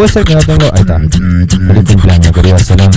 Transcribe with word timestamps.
Puede 0.00 0.12
ser 0.12 0.24
que 0.24 0.34
no 0.34 0.40
tengo. 0.40 0.64
Ahí 0.72 0.80
está. 0.80 0.98
Feliz 0.98 1.84
cumpleaños, 1.84 2.32
querido 2.32 2.58
Salón. 2.58 2.90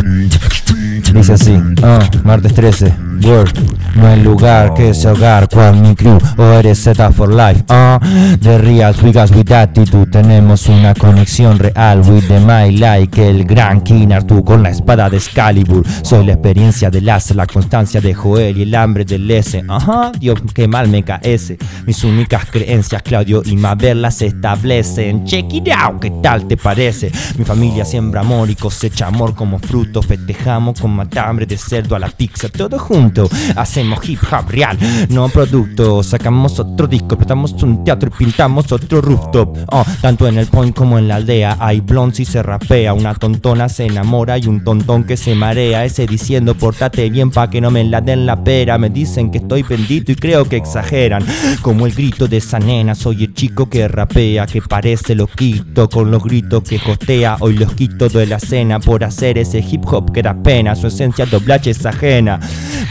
Dice 1.13 1.33
así: 1.33 1.61
oh, 1.83 1.99
martes 2.23 2.53
13. 2.53 2.95
Word. 3.21 3.53
No 3.95 4.07
hay 4.07 4.21
lugar 4.21 4.73
que 4.73 4.89
ese 4.89 5.09
hogar. 5.09 5.47
Cual 5.49 5.77
mi 5.77 5.95
crew. 5.95 6.17
O 6.37 6.43
eres 6.53 6.83
Z 6.83 7.11
for 7.11 7.29
life. 7.29 7.63
Oh, 7.69 7.99
the 8.41 8.57
real 8.57 8.93
swigas 8.93 9.31
with 9.31 9.51
attitude. 9.51 10.07
Tenemos 10.11 10.67
una 10.67 10.93
conexión 10.93 11.59
real 11.59 11.99
with 12.01 12.27
the 12.27 12.39
my 12.39 12.71
like. 12.77 13.29
El 13.29 13.45
gran 13.45 13.81
King 13.81 14.11
Arthur 14.11 14.43
con 14.43 14.63
la 14.63 14.69
espada 14.69 15.09
de 15.09 15.17
Excalibur. 15.17 15.83
Soy 16.01 16.25
la 16.25 16.33
experiencia 16.33 16.89
del 16.89 17.05
láser, 17.05 17.35
la 17.35 17.45
constancia 17.45 18.01
de 18.01 18.13
Joel 18.13 18.57
y 18.57 18.63
el 18.63 18.75
hambre 18.75 19.05
del 19.05 19.29
S. 19.29 19.63
Ajá, 19.67 20.11
Dios, 20.19 20.39
qué 20.53 20.67
mal 20.67 20.87
me 20.87 21.03
caece. 21.03 21.57
Mis 21.85 22.03
únicas 22.03 22.45
creencias, 22.49 23.01
Claudio 23.03 23.41
y 23.45 23.55
Mabel 23.55 24.01
las 24.01 24.21
establecen. 24.21 25.25
Check 25.25 25.53
it 25.53 25.69
out, 25.69 25.99
¿qué 26.01 26.11
tal 26.21 26.47
te 26.47 26.57
parece? 26.57 27.11
Mi 27.37 27.45
familia 27.45 27.85
siembra 27.85 28.21
amor 28.21 28.49
y 28.49 28.55
cosecha 28.55 29.07
amor 29.07 29.35
como 29.35 29.59
fruto. 29.59 30.01
Festejamos 30.01 30.79
con 30.79 30.91
matambre 30.91 31.45
de 31.45 31.57
cerdo 31.57 31.95
a 31.95 31.99
la 31.99 32.09
pizza, 32.09 32.49
todo 32.49 32.79
junto. 32.79 33.02
Hacemos 33.55 34.07
hip 34.07 34.19
hop 34.31 34.49
real, 34.49 34.77
no 35.09 35.27
producto. 35.29 36.03
Sacamos 36.03 36.59
otro 36.59 36.87
disco, 36.87 37.15
prestamos 37.17 37.51
un 37.63 37.83
teatro 37.83 38.09
y 38.13 38.23
pintamos 38.23 38.71
otro 38.71 39.01
rooftop. 39.01 39.57
Oh, 39.71 39.85
tanto 40.01 40.27
en 40.27 40.37
el 40.37 40.47
point 40.47 40.75
como 40.75 40.97
en 40.97 41.07
la 41.07 41.15
aldea 41.15 41.57
hay 41.59 41.81
blondes 41.81 42.21
y 42.21 42.25
se 42.25 42.41
rapea. 42.41 42.93
Una 42.93 43.13
tontona 43.15 43.69
se 43.69 43.85
enamora 43.85 44.37
y 44.37 44.47
un 44.47 44.63
tontón 44.63 45.03
que 45.03 45.17
se 45.17 45.35
marea. 45.35 45.85
Ese 45.85 46.05
diciendo, 46.05 46.55
portate 46.55 47.09
bien 47.09 47.31
pa' 47.31 47.49
que 47.49 47.61
no 47.61 47.71
me 47.71 47.83
la 47.83 48.01
den 48.01 48.25
la 48.25 48.43
pera. 48.43 48.77
Me 48.77 48.89
dicen 48.89 49.31
que 49.31 49.39
estoy 49.39 49.63
bendito 49.63 50.11
y 50.11 50.15
creo 50.15 50.47
que 50.47 50.57
exageran. 50.57 51.25
Como 51.61 51.85
el 51.85 51.93
grito 51.93 52.27
de 52.27 52.37
esa 52.37 52.59
nena, 52.59 52.95
soy 52.95 53.25
el 53.25 53.33
chico 53.33 53.69
que 53.69 53.87
rapea, 53.87 54.45
que 54.45 54.61
parece 54.61 55.15
loquito. 55.15 55.89
Con 55.89 56.11
los 56.11 56.23
gritos 56.23 56.63
que 56.63 56.79
costea, 56.79 57.37
hoy 57.39 57.57
los 57.57 57.73
quito 57.73 58.09
de 58.09 58.25
la 58.25 58.39
cena 58.39 58.79
por 58.79 59.03
hacer 59.03 59.37
ese 59.37 59.59
hip 59.59 59.85
hop 59.85 60.11
que 60.11 60.21
da 60.21 60.33
pena. 60.33 60.75
Su 60.75 60.87
esencia 60.87 61.25
doblaje 61.25 61.71
es 61.71 61.85
ajena. 61.85 62.39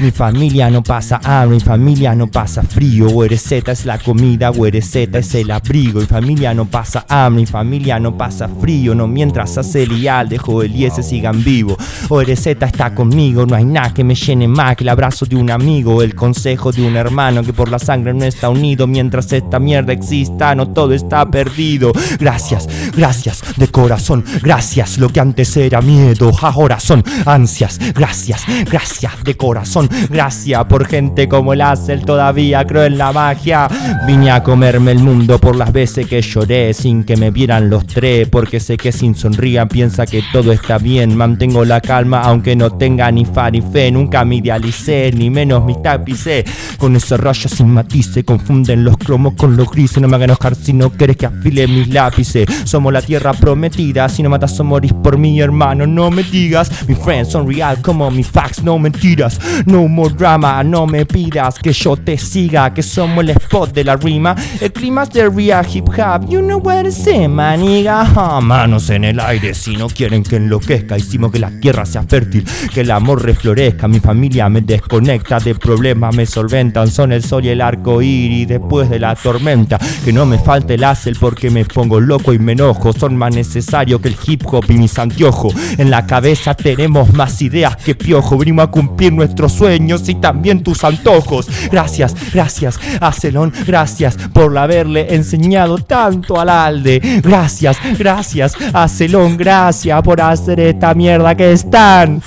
Mi 0.02 0.10
familia 0.10 0.68
no 0.68 0.82
pasa 0.82 1.20
hambre, 1.22 1.58
mi 1.58 1.60
familia 1.60 2.12
no 2.12 2.26
pasa 2.26 2.64
frío. 2.64 3.06
ORZ 3.06 3.52
es 3.52 3.86
la 3.86 3.98
comida, 3.98 4.50
ORZ 4.50 4.96
es 4.96 5.34
el 5.36 5.48
abrigo. 5.52 6.00
Mi 6.00 6.06
familia 6.06 6.52
no 6.52 6.64
pasa 6.64 7.06
hambre, 7.08 7.42
mi 7.42 7.46
familia 7.46 8.00
no 8.00 8.18
pasa 8.18 8.48
frío. 8.48 8.96
No 8.96 9.06
mientras 9.06 9.56
hace 9.58 9.86
lial, 9.86 10.28
dejo 10.28 10.64
el 10.64 10.74
IS 10.74 10.94
sigan 11.06 11.44
vivo. 11.44 11.76
ORZ 12.08 12.46
está 12.48 12.92
conmigo, 12.92 13.46
no 13.46 13.54
hay 13.54 13.64
nada 13.64 13.94
que 13.94 14.02
me 14.02 14.16
llene 14.16 14.48
más 14.48 14.74
que 14.74 14.82
el 14.82 14.88
abrazo 14.88 15.24
de 15.24 15.36
un 15.36 15.52
amigo. 15.52 16.02
El 16.02 16.16
consejo 16.16 16.72
de 16.72 16.84
un 16.84 16.96
hermano 16.96 17.44
que 17.44 17.52
por 17.52 17.68
la 17.68 17.78
sangre 17.78 18.12
no 18.12 18.24
está 18.24 18.48
unido. 18.48 18.88
Mientras 18.88 19.32
esta 19.32 19.60
mierda 19.60 19.92
exista, 19.92 20.52
no 20.56 20.66
todo 20.66 20.94
está 20.94 21.30
perdido. 21.30 21.92
Gracias, 22.18 22.68
gracias 22.96 23.40
de 23.56 23.68
corazón. 23.68 24.24
Gracias, 24.42 24.98
lo 24.98 25.10
que 25.10 25.20
antes 25.20 25.56
era 25.56 25.80
miedo, 25.80 26.32
ahora 26.40 26.80
son 26.80 27.04
ansias. 27.24 27.78
Gracias, 27.94 28.42
gracias 28.68 29.22
de 29.22 29.36
corazón. 29.36 29.91
Gracias 30.08 30.64
por 30.66 30.86
gente 30.86 31.28
como 31.28 31.52
el 31.52 31.60
Hazel, 31.60 32.04
todavía 32.04 32.64
creo 32.66 32.84
en 32.84 32.98
la 32.98 33.12
magia. 33.12 33.68
Vine 34.06 34.30
a 34.30 34.42
comerme 34.42 34.92
el 34.92 34.98
mundo 34.98 35.38
por 35.38 35.56
las 35.56 35.72
veces 35.72 36.06
que 36.06 36.22
lloré 36.22 36.74
sin 36.74 37.04
que 37.04 37.16
me 37.16 37.30
vieran 37.30 37.70
los 37.70 37.86
tres. 37.86 38.28
Porque 38.28 38.60
sé 38.60 38.76
que 38.76 38.92
sin 38.92 39.14
sonría 39.14 39.66
piensa 39.66 40.06
que 40.06 40.22
todo 40.32 40.52
está 40.52 40.78
bien. 40.78 41.16
Mantengo 41.16 41.64
la 41.64 41.80
calma 41.80 42.22
aunque 42.22 42.56
no 42.56 42.70
tenga 42.70 43.10
ni 43.10 43.24
fa 43.24 43.50
ni 43.50 43.60
fe. 43.60 43.90
Nunca 43.90 44.24
me 44.24 44.36
idealicé, 44.36 45.10
ni 45.12 45.30
menos 45.30 45.64
mi 45.64 45.80
tapicé. 45.82 46.44
Con 46.78 46.96
esos 46.96 47.18
rayos 47.20 47.52
sin 47.52 47.68
matices, 47.68 48.24
confunden 48.24 48.84
los 48.84 48.96
cromos 48.96 49.34
con 49.34 49.56
los 49.56 49.70
grises. 49.70 50.00
No 50.00 50.08
me 50.08 50.16
hagan 50.16 50.30
enojar 50.30 50.54
si 50.54 50.72
no 50.72 50.90
quieres 50.90 51.16
que 51.16 51.26
afile 51.26 51.66
mis 51.66 51.88
lápices. 51.88 52.46
Somos 52.64 52.92
la 52.92 53.02
tierra 53.02 53.32
prometida. 53.32 54.08
Si 54.08 54.22
no 54.22 54.30
matas 54.30 54.58
o 54.60 54.64
morís 54.64 54.92
por 54.92 55.18
mi 55.18 55.40
hermano, 55.40 55.86
no 55.86 56.10
me 56.10 56.22
digas. 56.22 56.70
Mis 56.88 56.98
friends 56.98 57.30
son 57.30 57.48
real 57.48 57.80
como 57.82 58.10
mis 58.10 58.26
facts, 58.26 58.62
no 58.62 58.78
mentiras. 58.78 59.40
No 59.66 59.81
more 59.88 60.14
drama, 60.14 60.62
no 60.62 60.86
me 60.86 61.06
pidas 61.06 61.58
que 61.58 61.72
yo 61.72 61.96
te 61.96 62.18
siga. 62.18 62.72
Que 62.72 62.82
somos 62.82 63.24
el 63.24 63.30
spot 63.30 63.72
de 63.72 63.84
la 63.84 63.96
rima. 63.96 64.34
El 64.60 64.72
clima 64.72 65.04
es 65.04 65.10
de 65.10 65.28
real 65.28 65.66
hip 65.72 65.88
hop. 65.88 66.28
You 66.28 66.40
know 66.40 66.58
what 66.58 66.84
to 66.84 66.90
say, 66.90 67.28
maniga. 67.28 68.06
Ah, 68.16 68.40
manos 68.40 68.90
en 68.90 69.04
el 69.04 69.20
aire 69.20 69.54
si 69.54 69.76
no 69.76 69.88
quieren 69.88 70.22
que 70.22 70.36
enloquezca. 70.36 70.96
Hicimos 70.96 71.32
que 71.32 71.38
la 71.38 71.50
tierra 71.60 71.84
sea 71.86 72.02
fértil, 72.02 72.44
que 72.72 72.80
el 72.80 72.90
amor 72.90 73.22
reflorezca. 73.22 73.88
Mi 73.88 74.00
familia 74.00 74.48
me 74.48 74.60
desconecta 74.60 75.38
de 75.38 75.54
problemas, 75.54 76.14
me 76.14 76.26
solventan. 76.26 76.90
Son 76.90 77.12
el 77.12 77.22
sol 77.22 77.44
y 77.44 77.50
el 77.50 77.60
arco 77.60 78.02
iris 78.02 78.48
después 78.48 78.90
de 78.90 78.98
la 78.98 79.14
tormenta. 79.14 79.78
Que 80.04 80.12
no 80.12 80.26
me 80.26 80.38
falte 80.38 80.74
el 80.74 80.84
hassle 80.84 81.14
porque 81.18 81.50
me 81.50 81.64
pongo 81.64 82.00
loco 82.00 82.32
y 82.32 82.38
me 82.38 82.52
enojo. 82.52 82.92
Son 82.92 83.16
más 83.16 83.34
necesarios 83.34 84.00
que 84.00 84.08
el 84.08 84.16
hip 84.26 84.42
hop 84.46 84.64
y 84.68 84.74
mis 84.74 84.98
anteojos. 84.98 85.54
En 85.78 85.90
la 85.90 86.06
cabeza 86.06 86.54
tenemos 86.54 87.12
más 87.12 87.40
ideas 87.42 87.76
que 87.76 87.94
piojo. 87.94 88.38
Venimos 88.38 88.64
a 88.64 88.70
cumplir 88.70 89.12
nuestros 89.12 89.60
sueños 89.72 90.06
y 90.08 90.14
también 90.16 90.62
tus 90.62 90.84
antojos. 90.84 91.48
Gracias, 91.70 92.14
gracias, 92.34 92.78
Acelón. 93.00 93.52
Gracias 93.66 94.18
por 94.34 94.56
haberle 94.58 95.14
enseñado 95.14 95.78
tanto 95.78 96.38
al 96.38 96.50
alde. 96.50 97.00
Gracias, 97.22 97.78
gracias, 97.98 98.54
Acelón. 98.74 99.38
Gracias 99.38 100.02
por 100.02 100.20
hacer 100.20 100.60
esta 100.60 100.92
mierda 100.92 101.34
que 101.34 101.52
están. 101.52 102.22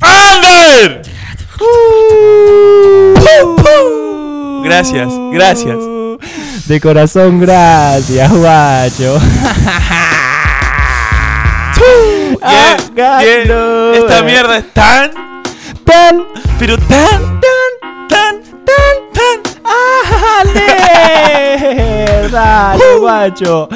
¡Ander! 0.00 1.02
Gracias, 4.62 5.08
gracias. 5.32 5.76
De 6.66 6.80
corazón, 6.80 7.40
gracias, 7.40 8.32
guacho. 8.32 9.18
Bien. 12.94 13.50
Esta 13.94 14.22
mierda 14.22 14.58
es 14.58 14.72
tan, 14.72 15.10
Tan, 15.86 16.22
pero 16.58 16.76
tan, 16.78 17.40
tan, 17.40 17.70
tan, 18.08 18.42
tan, 18.64 18.96
tan. 19.14 19.38
¡Ah, 19.64 20.42
dale! 20.54 22.28
Dale, 22.30 22.84
guacho. 23.00 23.68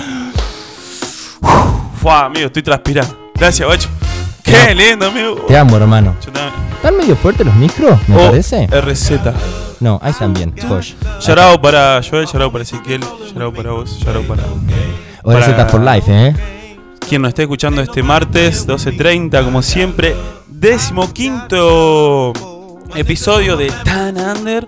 Fua, 2.00 2.24
amigo, 2.26 2.46
estoy 2.46 2.62
transpirando. 2.62 3.30
Gracias, 3.34 3.66
guacho. 3.66 3.88
Qué 4.42 4.74
lindo, 4.74 5.06
amigo. 5.06 5.36
Te 5.46 5.56
amo, 5.56 5.76
hermano. 5.76 6.16
También. 6.24 6.50
¿Están 6.76 6.96
medio 6.96 7.14
fuertes 7.16 7.46
los 7.46 7.54
micros? 7.56 7.98
¿Me 8.08 8.16
Oh, 8.16 8.26
parece? 8.30 8.66
RZ. 8.66 9.10
No, 9.80 9.98
ahí 10.02 10.10
están 10.12 10.32
bien. 10.34 10.54
Josh. 10.68 10.94
Shout 11.20 11.60
para 11.60 12.00
Joel, 12.08 12.26
shout 12.26 12.50
para 12.52 12.62
Ezequiel, 12.64 13.00
shout 13.34 13.54
para 13.54 13.70
vos, 13.72 13.98
shout 13.98 14.26
para. 14.26 14.42
Ahora 15.24 15.46
para- 15.56 15.66
for 15.68 15.80
life, 15.80 16.06
¿eh? 16.08 16.34
Quien 17.08 17.22
nos 17.22 17.30
esté 17.30 17.42
escuchando 17.42 17.80
este 17.82 18.02
martes, 18.02 18.66
12.30, 18.66 19.42
como 19.44 19.62
siempre, 19.62 20.14
décimo 20.60 21.10
quinto 21.14 22.34
episodio 22.94 23.56
de 23.56 23.72
Tan 23.82 24.18
Under. 24.18 24.66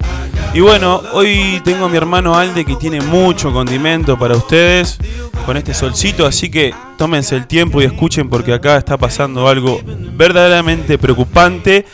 Y 0.54 0.60
bueno, 0.60 1.02
hoy 1.12 1.60
tengo 1.64 1.84
a 1.84 1.88
mi 1.90 1.98
hermano 1.98 2.34
Alde 2.34 2.64
que 2.64 2.76
tiene 2.76 3.02
mucho 3.02 3.52
condimento 3.52 4.18
para 4.18 4.34
ustedes 4.34 4.98
con 5.44 5.58
este 5.58 5.74
solcito, 5.74 6.24
así 6.24 6.50
que 6.50 6.74
tómense 6.96 7.36
el 7.36 7.46
tiempo 7.46 7.82
y 7.82 7.84
escuchen 7.84 8.30
porque 8.30 8.54
acá 8.54 8.78
está 8.78 8.96
pasando 8.96 9.46
algo 9.48 9.80
verdaderamente 9.84 10.96
preocupante 10.96 11.84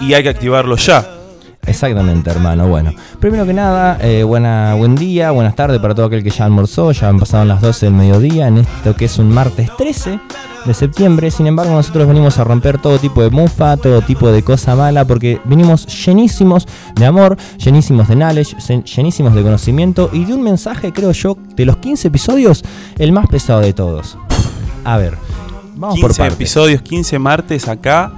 y 0.00 0.14
hay 0.14 0.22
que 0.24 0.28
activarlo 0.28 0.76
ya. 0.76 1.21
Exactamente, 1.64 2.28
hermano. 2.28 2.66
Bueno, 2.66 2.92
primero 3.20 3.46
que 3.46 3.52
nada, 3.52 3.96
eh, 4.00 4.24
buena, 4.24 4.74
buen 4.74 4.96
día, 4.96 5.30
buenas 5.30 5.54
tardes 5.54 5.80
para 5.80 5.94
todo 5.94 6.06
aquel 6.06 6.24
que 6.24 6.30
ya 6.30 6.44
almorzó. 6.44 6.90
Ya 6.90 7.08
han 7.08 7.20
pasado 7.20 7.44
las 7.44 7.60
12 7.60 7.86
del 7.86 7.94
mediodía 7.94 8.48
en 8.48 8.58
esto 8.58 8.96
que 8.96 9.04
es 9.04 9.16
un 9.18 9.28
martes 9.28 9.70
13 9.78 10.18
de 10.64 10.74
septiembre. 10.74 11.30
Sin 11.30 11.46
embargo, 11.46 11.72
nosotros 11.72 12.08
venimos 12.08 12.40
a 12.40 12.44
romper 12.44 12.78
todo 12.78 12.98
tipo 12.98 13.22
de 13.22 13.30
mufa, 13.30 13.76
todo 13.76 14.02
tipo 14.02 14.32
de 14.32 14.42
cosa 14.42 14.74
mala, 14.74 15.04
porque 15.04 15.40
venimos 15.44 15.86
llenísimos 16.04 16.66
de 16.96 17.06
amor, 17.06 17.36
llenísimos 17.58 18.08
de 18.08 18.16
knowledge, 18.16 18.56
llenísimos 18.84 19.32
de 19.32 19.42
conocimiento 19.44 20.10
y 20.12 20.24
de 20.24 20.34
un 20.34 20.42
mensaje, 20.42 20.92
creo 20.92 21.12
yo, 21.12 21.38
de 21.54 21.64
los 21.64 21.76
15 21.76 22.08
episodios, 22.08 22.64
el 22.98 23.12
más 23.12 23.28
pesado 23.28 23.60
de 23.60 23.72
todos. 23.72 24.18
A 24.82 24.96
ver, 24.96 25.16
vamos 25.76 26.00
por 26.00 26.10
15 26.10 26.22
partes. 26.22 26.34
episodios, 26.34 26.82
15 26.82 27.20
martes 27.20 27.68
acá 27.68 28.12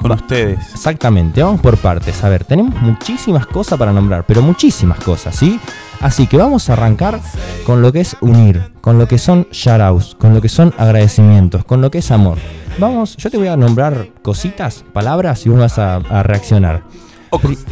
con 0.00 0.10
Va. 0.10 0.16
ustedes. 0.16 0.58
Exactamente, 0.72 1.42
vamos 1.42 1.60
por 1.60 1.76
partes. 1.76 2.22
A 2.24 2.28
ver, 2.28 2.44
tenemos 2.44 2.74
muchísimas 2.80 3.46
cosas 3.46 3.78
para 3.78 3.92
nombrar, 3.92 4.24
pero 4.26 4.42
muchísimas 4.42 4.98
cosas, 5.00 5.36
¿sí? 5.36 5.60
Así 6.00 6.26
que 6.26 6.36
vamos 6.36 6.68
a 6.70 6.72
arrancar 6.72 7.20
con 7.66 7.82
lo 7.82 7.92
que 7.92 8.00
es 8.00 8.16
unir, 8.20 8.72
con 8.80 8.98
lo 8.98 9.06
que 9.06 9.18
son 9.18 9.46
shoutouts, 9.52 10.14
con 10.14 10.32
lo 10.34 10.40
que 10.40 10.48
son 10.48 10.72
agradecimientos, 10.78 11.64
con 11.64 11.80
lo 11.82 11.90
que 11.90 11.98
es 11.98 12.10
amor. 12.10 12.38
Vamos, 12.78 13.16
yo 13.16 13.30
te 13.30 13.36
voy 13.36 13.48
a 13.48 13.56
nombrar 13.56 14.08
cositas, 14.22 14.84
palabras 14.92 15.44
y 15.44 15.50
vos 15.50 15.58
vas 15.58 15.78
a, 15.78 15.96
a 15.96 16.22
reaccionar. 16.22 16.82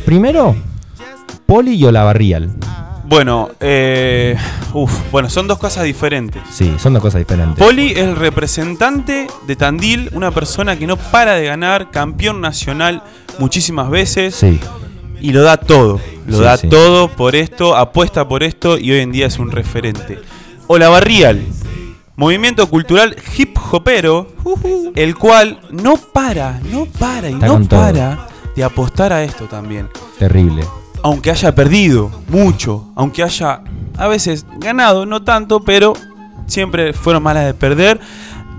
Primero, 0.05 0.55
Poli 1.47 1.75
y 1.75 1.85
Olavarrial. 1.85 2.51
Bueno, 3.09 3.49
eh, 3.61 4.37
uf, 4.75 4.93
bueno, 5.11 5.31
son 5.31 5.49
dos 5.49 5.57
cosas 5.57 5.85
diferentes. 5.85 6.43
Sí, 6.53 6.75
son 6.79 6.93
dos 6.93 7.01
cosas 7.01 7.21
diferentes. 7.21 7.57
Poli 7.57 7.93
es 7.93 7.99
el 8.01 8.17
representante 8.17 9.27
de 9.47 9.57
Tandil, 9.57 10.11
una 10.13 10.31
persona 10.31 10.79
que 10.79 10.87
no 10.87 10.99
para 10.99 11.33
de 11.35 11.47
ganar, 11.47 11.91
campeón 11.91 12.43
nacional 12.43 13.03
muchísimas 13.39 13.89
veces 13.89 14.35
Sí, 14.35 14.61
y 15.23 15.33
lo 15.33 15.43
da 15.43 15.57
todo. 15.57 15.99
Lo 16.27 16.37
Sí, 16.37 16.43
da 16.45 16.57
sí. 16.59 16.69
todo 16.69 17.09
por 17.09 17.35
esto, 17.35 17.77
apuesta 17.77 18.29
por 18.29 18.43
esto 18.43 18.77
y 18.77 18.93
hoy 18.93 19.01
en 19.01 19.11
día 19.11 19.27
es 19.27 19.39
un 19.39 19.51
referente. 19.53 20.19
Olavarrial, 20.67 21.41
movimiento 22.15 22.69
cultural 22.69 23.17
hip 23.39 23.57
hopero, 23.73 24.29
el 24.95 25.17
cual 25.17 25.61
no 25.71 25.97
para, 25.97 26.61
no 26.71 26.85
para 26.85 27.31
y 27.31 27.33
Está 27.33 27.47
no 27.47 27.65
para 27.65 28.29
de 28.55 28.65
apostar 28.65 29.15
a 29.15 29.25
esto 29.25 29.47
también. 29.47 29.89
Terrible. 30.19 30.63
Aunque 31.03 31.31
haya 31.31 31.55
perdido 31.55 32.11
mucho, 32.29 32.91
aunque 32.95 33.23
haya 33.23 33.63
a 33.97 34.09
veces 34.09 34.47
ganado, 34.59 35.07
no 35.07 35.23
tanto, 35.23 35.61
pero 35.61 35.93
siempre 36.47 36.93
fueron 36.93 37.23
malas 37.23 37.47
de 37.47 37.55
perder. 37.55 38.01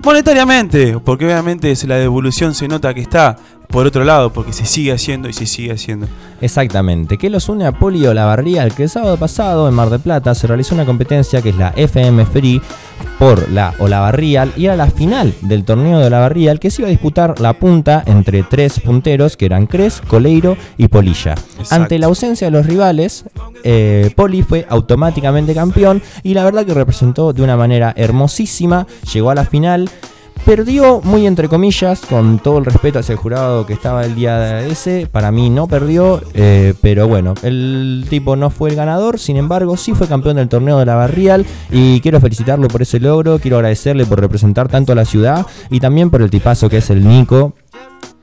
Monetariamente, 0.04 0.98
porque 0.98 1.26
obviamente 1.26 1.74
la 1.86 1.96
devolución 1.96 2.54
se 2.54 2.68
nota 2.68 2.94
que 2.94 3.00
está 3.00 3.36
por 3.70 3.86
otro 3.86 4.04
lado, 4.04 4.32
porque 4.32 4.52
se 4.52 4.66
sigue 4.66 4.92
haciendo 4.92 5.28
y 5.28 5.32
se 5.32 5.46
sigue 5.46 5.72
haciendo. 5.72 6.06
Exactamente. 6.40 7.18
¿Qué 7.18 7.30
los 7.30 7.48
une 7.48 7.66
a 7.66 7.72
Poli 7.72 8.06
Olavarría? 8.06 8.64
El 8.64 8.74
que 8.74 8.84
el 8.84 8.90
sábado 8.90 9.16
pasado 9.16 9.68
en 9.68 9.74
Mar 9.74 9.90
del 9.90 10.00
Plata 10.00 10.34
se 10.34 10.46
realizó 10.46 10.74
una 10.74 10.86
competencia 10.86 11.42
que 11.42 11.50
es 11.50 11.56
la 11.56 11.72
FM 11.76 12.26
Free 12.26 12.60
por 13.18 13.50
la 13.50 13.74
Olavarrial 13.78 14.52
y 14.56 14.64
era 14.64 14.76
la 14.76 14.86
final 14.86 15.34
del 15.42 15.64
torneo 15.64 15.98
de 15.98 16.06
Olavarrial 16.06 16.58
que 16.58 16.70
se 16.70 16.82
iba 16.82 16.88
a 16.88 16.90
disputar 16.90 17.38
la 17.38 17.52
punta 17.52 18.02
entre 18.06 18.42
tres 18.42 18.80
punteros 18.80 19.36
que 19.36 19.46
eran 19.46 19.66
Cres, 19.66 20.00
Coleiro 20.06 20.56
y 20.78 20.88
Polilla. 20.88 21.32
Exacto. 21.32 21.74
Ante 21.74 21.98
la 21.98 22.06
ausencia 22.06 22.46
de 22.46 22.50
los 22.50 22.66
rivales, 22.66 23.24
eh, 23.62 24.10
Poli 24.16 24.42
fue 24.42 24.66
automáticamente 24.68 25.54
campeón 25.54 26.02
y 26.22 26.34
la 26.34 26.44
verdad 26.44 26.64
que 26.64 26.74
representó 26.74 27.32
de 27.32 27.42
una 27.42 27.56
manera 27.56 27.92
hermosísima, 27.96 28.86
llegó 29.12 29.30
a 29.30 29.34
la 29.34 29.44
final. 29.44 29.90
Perdió 30.44 31.00
muy 31.02 31.26
entre 31.26 31.48
comillas, 31.48 32.00
con 32.00 32.38
todo 32.38 32.58
el 32.58 32.64
respeto 32.64 32.98
hacia 32.98 33.12
el 33.12 33.18
jurado 33.18 33.66
que 33.66 33.72
estaba 33.72 34.04
el 34.04 34.14
día 34.14 34.66
ese. 34.66 35.06
Para 35.10 35.30
mí 35.30 35.50
no 35.50 35.68
perdió, 35.68 36.22
eh, 36.34 36.74
pero 36.80 37.06
bueno, 37.06 37.34
el 37.42 38.06
tipo 38.08 38.36
no 38.36 38.50
fue 38.50 38.70
el 38.70 38.76
ganador. 38.76 39.18
Sin 39.18 39.36
embargo, 39.36 39.76
sí 39.76 39.92
fue 39.92 40.08
campeón 40.08 40.36
del 40.36 40.48
torneo 40.48 40.78
de 40.78 40.86
la 40.86 40.94
Barrial. 40.96 41.46
Y 41.70 42.00
quiero 42.00 42.20
felicitarlo 42.20 42.68
por 42.68 42.82
ese 42.82 42.98
logro. 42.98 43.38
Quiero 43.38 43.58
agradecerle 43.58 44.06
por 44.06 44.20
representar 44.20 44.68
tanto 44.68 44.92
a 44.92 44.94
la 44.94 45.04
ciudad 45.04 45.46
y 45.70 45.78
también 45.78 46.10
por 46.10 46.22
el 46.22 46.30
tipazo 46.30 46.68
que 46.68 46.78
es 46.78 46.90
el 46.90 47.06
Nico, 47.06 47.54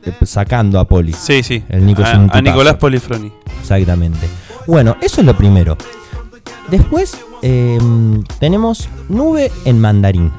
eh, 0.03 0.13
sacando 0.25 0.79
a 0.79 0.85
Poli. 0.85 1.13
Sí, 1.13 1.43
sí. 1.43 1.63
El 1.69 1.85
Nico 1.85 2.03
a, 2.03 2.11
es 2.11 2.17
un 2.17 2.29
a. 2.33 2.41
Nicolás 2.41 2.75
Polifroni. 2.75 3.31
Exactamente. 3.61 4.27
Bueno, 4.65 4.97
eso 5.01 5.21
es 5.21 5.27
lo 5.27 5.37
primero. 5.37 5.77
Después 6.69 7.17
eh, 7.41 7.77
tenemos 8.39 8.89
nube 9.09 9.51
en 9.65 9.79
mandarín. 9.79 10.31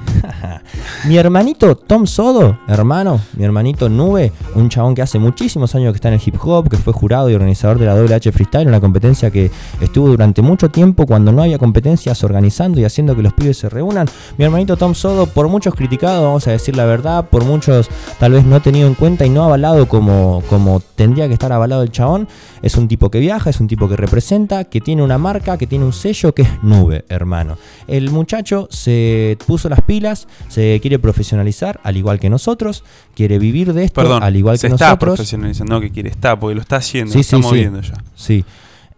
mi 1.07 1.17
hermanito 1.17 1.77
Tom 1.77 2.07
Sodo, 2.07 2.59
hermano, 2.67 3.21
mi 3.37 3.45
hermanito 3.45 3.89
Nube, 3.89 4.33
un 4.55 4.69
chabón 4.69 4.95
que 4.95 5.03
hace 5.03 5.19
muchísimos 5.19 5.75
años 5.75 5.93
que 5.93 5.97
está 5.97 6.09
en 6.09 6.15
el 6.15 6.21
hip 6.25 6.37
hop, 6.43 6.69
que 6.69 6.77
fue 6.77 6.93
jurado 6.93 7.31
y 7.31 7.35
organizador 7.35 7.79
de 7.79 7.87
la 7.87 7.95
WH 7.95 8.33
Freestyle, 8.33 8.69
una 8.69 8.81
competencia 8.81 9.31
que 9.31 9.51
estuvo 9.81 10.09
durante 10.09 10.43
mucho 10.43 10.71
tiempo 10.71 11.07
cuando 11.07 11.33
no 11.33 11.43
había 11.43 11.59
competencias 11.59 12.23
organizando 12.25 12.81
y 12.81 12.85
haciendo 12.85 13.15
que 13.15 13.23
los 13.23 13.33
pibes 13.33 13.59
se 13.59 13.69
reúnan. 13.69 14.07
Mi 14.37 14.45
hermanito 14.45 14.77
Tom 14.77 14.95
Sodo, 14.95 15.27
por 15.27 15.49
muchos 15.49 15.75
criticado, 15.75 16.25
vamos 16.25 16.47
a 16.47 16.53
decir 16.53 16.77
la 16.77 16.85
verdad, 16.85 17.29
por 17.29 17.45
muchos 17.45 17.89
tal 18.19 18.33
vez 18.33 18.45
no 18.45 18.61
tenido 18.61 18.89
en 18.89 18.95
cuenta 18.95 19.27
y 19.27 19.31
no 19.31 19.45
avalado 19.45 19.89
como, 19.89 20.43
como 20.49 20.81
tendría 20.95 21.29
que 21.29 21.35
estar 21.35 21.53
avalado 21.53 21.83
el 21.83 21.91
chabón, 21.91 22.29
es 22.63 22.77
un 22.77 22.89
tipo 22.89 23.11
que 23.11 23.21
viaja, 23.21 23.51
es 23.51 23.61
un 23.61 23.69
tipo 23.69 23.89
que 23.89 23.97
representa, 23.97 24.65
que 24.65 24.81
tiene 24.81 25.03
una 25.03 25.19
marca, 25.19 25.57
que 25.57 25.67
tiene 25.67 25.85
un 25.85 25.93
sello 25.93 26.35
que 26.35 26.43
es 26.43 26.63
nube, 26.63 26.88
hermano. 27.09 27.59
El 27.87 28.11
muchacho 28.11 28.69
se 28.71 29.37
puso 29.47 29.69
las 29.69 29.81
pilas, 29.83 30.29
se 30.49 30.79
quiere 30.81 30.99
profesionalizar, 30.99 31.81
al 31.83 31.97
igual 31.97 32.19
que 32.21 32.31
nosotros, 32.31 32.85
quiere 33.15 33.39
vivir 33.39 33.73
de 33.73 33.85
esto, 33.85 34.01
Perdón, 34.01 34.23
al 34.23 34.37
igual 34.37 34.59
se 34.59 34.69
que 34.69 34.75
está 34.75 34.87
nosotros. 34.89 35.17
profesionalizando, 35.17 35.75
no 35.75 35.81
que 35.81 35.91
quiere, 35.91 36.11
está, 36.11 36.39
porque 36.39 36.55
lo 36.55 36.61
está 36.61 36.77
haciendo, 36.77 37.13
Sí, 37.13 37.19
lo 37.19 37.21
está 37.23 37.37
sí, 37.37 37.43
sí. 37.43 37.49
moviendo 37.49 37.81
ya. 37.81 37.95
Sí. 38.15 38.45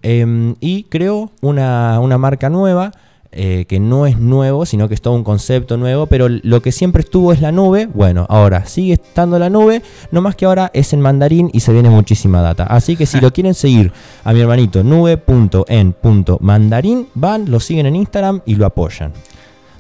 Em, 0.03 0.55
y 0.61 0.85
creó 0.85 1.31
una, 1.43 2.01
una 2.01 2.17
marca 2.19 2.49
nueva. 2.49 2.93
Eh, 3.33 3.65
que 3.69 3.79
no 3.79 4.07
es 4.07 4.19
nuevo, 4.19 4.67
sino 4.67 4.89
que 4.89 4.95
es 4.95 5.01
todo 5.01 5.15
un 5.15 5.23
concepto 5.23 5.77
nuevo, 5.77 6.07
pero 6.07 6.29
lo 6.29 6.63
que 6.63 6.73
siempre 6.73 7.03
estuvo 7.03 7.33
es 7.33 7.41
la 7.41 7.53
nube. 7.53 7.87
Bueno, 7.87 8.27
ahora 8.29 8.67
sigue 8.67 8.95
estando 8.95 9.39
la 9.39 9.49
nube, 9.49 9.83
no 10.11 10.21
más 10.21 10.35
que 10.35 10.47
ahora 10.47 10.73
es 10.75 10.93
en 10.93 11.01
mandarín 11.01 11.49
y 11.53 11.61
se 11.61 11.73
viene 11.73 11.91
muchísima 11.91 12.43
data. 12.43 12.65
Así 12.65 12.97
que 12.97 13.07
si 13.07 13.21
lo 13.21 13.33
quieren 13.33 13.55
seguir 13.55 13.93
a 14.25 14.33
mi 14.33 14.41
hermanito 14.41 14.83
nube.en.mandarín, 14.83 17.07
van, 17.15 17.49
lo 17.51 17.61
siguen 17.61 17.87
en 17.87 17.95
Instagram 17.95 18.41
y 18.47 18.57
lo 18.57 18.67
apoyan. 18.67 19.13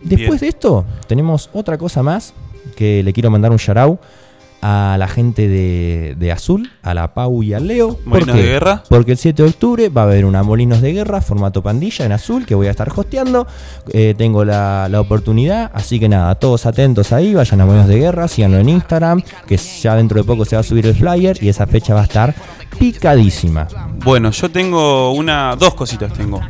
Después 0.01 0.41
Bien. 0.41 0.41
de 0.41 0.49
esto, 0.49 0.85
tenemos 1.09 1.51
otra 1.53 1.77
cosa 1.77 2.05
más 2.05 2.33
que 2.77 3.03
le 3.03 3.13
quiero 3.13 3.31
mandar 3.31 3.51
un 3.51 3.59
shout 3.59 3.99
a 4.63 4.97
la 4.99 5.09
gente 5.09 5.49
de, 5.49 6.15
de 6.19 6.33
Azul, 6.33 6.71
a 6.83 6.95
la 6.95 7.15
Pau 7.15 7.43
y 7.43 7.55
al 7.55 7.67
Leo. 7.67 7.97
¿Por 7.97 8.07
Molinos 8.07 8.37
de 8.37 8.43
guerra. 8.43 8.83
Porque 8.89 9.13
el 9.13 9.19
7 9.19 9.43
de 9.43 9.49
octubre 9.49 9.89
va 9.89 10.03
a 10.03 10.05
haber 10.05 10.25
una 10.25 10.43
Molinos 10.43 10.81
de 10.81 10.93
Guerra, 10.93 11.21
formato 11.21 11.63
pandilla 11.63 12.05
en 12.05 12.13
azul, 12.13 12.47
que 12.47 12.55
voy 12.55 12.67
a 12.67 12.71
estar 12.71 12.91
hosteando. 12.95 13.47
Eh, 13.93 14.15
tengo 14.17 14.45
la, 14.45 14.89
la 14.91 15.01
oportunidad, 15.01 15.71
así 15.75 15.99
que 15.99 16.09
nada, 16.09 16.35
todos 16.35 16.67
atentos 16.67 17.13
ahí, 17.13 17.35
vayan 17.35 17.61
a 17.61 17.67
Molinos 17.67 17.89
de 17.89 17.99
Guerra, 17.99 18.29
síganlo 18.29 18.59
en 18.59 18.69
Instagram, 18.69 19.23
que 19.47 19.57
ya 19.57 19.97
dentro 19.97 20.21
de 20.21 20.25
poco 20.25 20.45
se 20.45 20.57
va 20.57 20.61
a 20.61 20.65
subir 20.65 20.87
el 20.87 20.95
flyer 20.95 21.39
y 21.43 21.49
esa 21.49 21.67
fecha 21.67 21.95
va 21.95 22.01
a 22.01 22.05
estar 22.05 22.35
picadísima. 22.79 23.69
Bueno, 24.05 24.31
yo 24.31 24.51
tengo 24.51 25.13
una, 25.13 25.57
dos 25.57 25.75
cositas 25.75 26.13
tengo. 26.13 26.41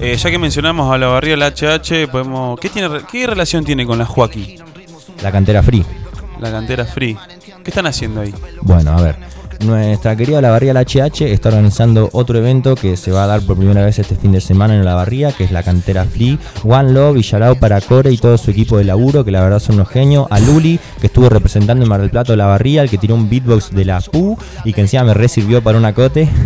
Eh, 0.00 0.16
ya 0.16 0.30
que 0.30 0.38
mencionamos 0.38 0.92
a 0.92 0.98
la 0.98 1.08
barriga 1.08 1.36
del 1.36 1.52
HH, 1.52 2.08
podemos. 2.10 2.58
¿Qué, 2.60 2.68
tiene, 2.68 2.88
¿Qué 3.10 3.26
relación 3.26 3.64
tiene 3.64 3.84
con 3.84 3.98
la 3.98 4.04
Joaquín? 4.04 4.62
La 5.22 5.32
cantera 5.32 5.62
free. 5.62 5.84
La 6.40 6.52
cantera 6.52 6.84
free. 6.84 7.16
¿Qué 7.68 7.70
están 7.70 7.86
haciendo 7.86 8.22
ahí? 8.22 8.34
Bueno, 8.62 8.92
a 8.96 9.02
ver. 9.02 9.16
Nuestra 9.60 10.14
querida 10.14 10.40
La 10.40 10.50
Barría 10.50 10.72
la 10.72 10.82
HH 10.84 11.22
está 11.32 11.48
organizando 11.48 12.08
otro 12.12 12.38
evento 12.38 12.76
que 12.76 12.96
se 12.96 13.10
va 13.10 13.24
a 13.24 13.26
dar 13.26 13.40
por 13.42 13.56
primera 13.56 13.84
vez 13.84 13.98
este 13.98 14.14
fin 14.14 14.30
de 14.32 14.40
semana 14.40 14.74
en 14.76 14.84
La 14.84 14.94
Barría, 14.94 15.32
que 15.32 15.44
es 15.44 15.50
la 15.50 15.62
cantera 15.64 16.04
Free. 16.04 16.38
One 16.64 16.92
Love 16.92 17.16
y 17.18 17.34
out 17.42 17.58
para 17.58 17.80
Core 17.80 18.12
y 18.12 18.18
todo 18.18 18.38
su 18.38 18.50
equipo 18.52 18.78
de 18.78 18.84
laburo, 18.84 19.24
que 19.24 19.30
la 19.32 19.40
verdad 19.42 19.58
son 19.58 19.74
unos 19.76 19.88
genios. 19.88 20.26
A 20.30 20.38
Luli, 20.38 20.78
que 21.00 21.08
estuvo 21.08 21.28
representando 21.28 21.82
en 21.82 21.88
Mar 21.88 22.00
del 22.00 22.10
Plata 22.10 22.36
La 22.36 22.46
Barría, 22.46 22.82
el 22.82 22.88
que 22.90 22.98
tiró 22.98 23.14
un 23.16 23.28
beatbox 23.28 23.70
de 23.74 23.84
la 23.84 24.00
PU 24.00 24.38
y 24.64 24.72
que 24.72 24.80
encima 24.80 25.02
me 25.04 25.14
resirvió 25.14 25.62
para 25.62 25.76
una 25.78 25.92
cote. 25.92 26.28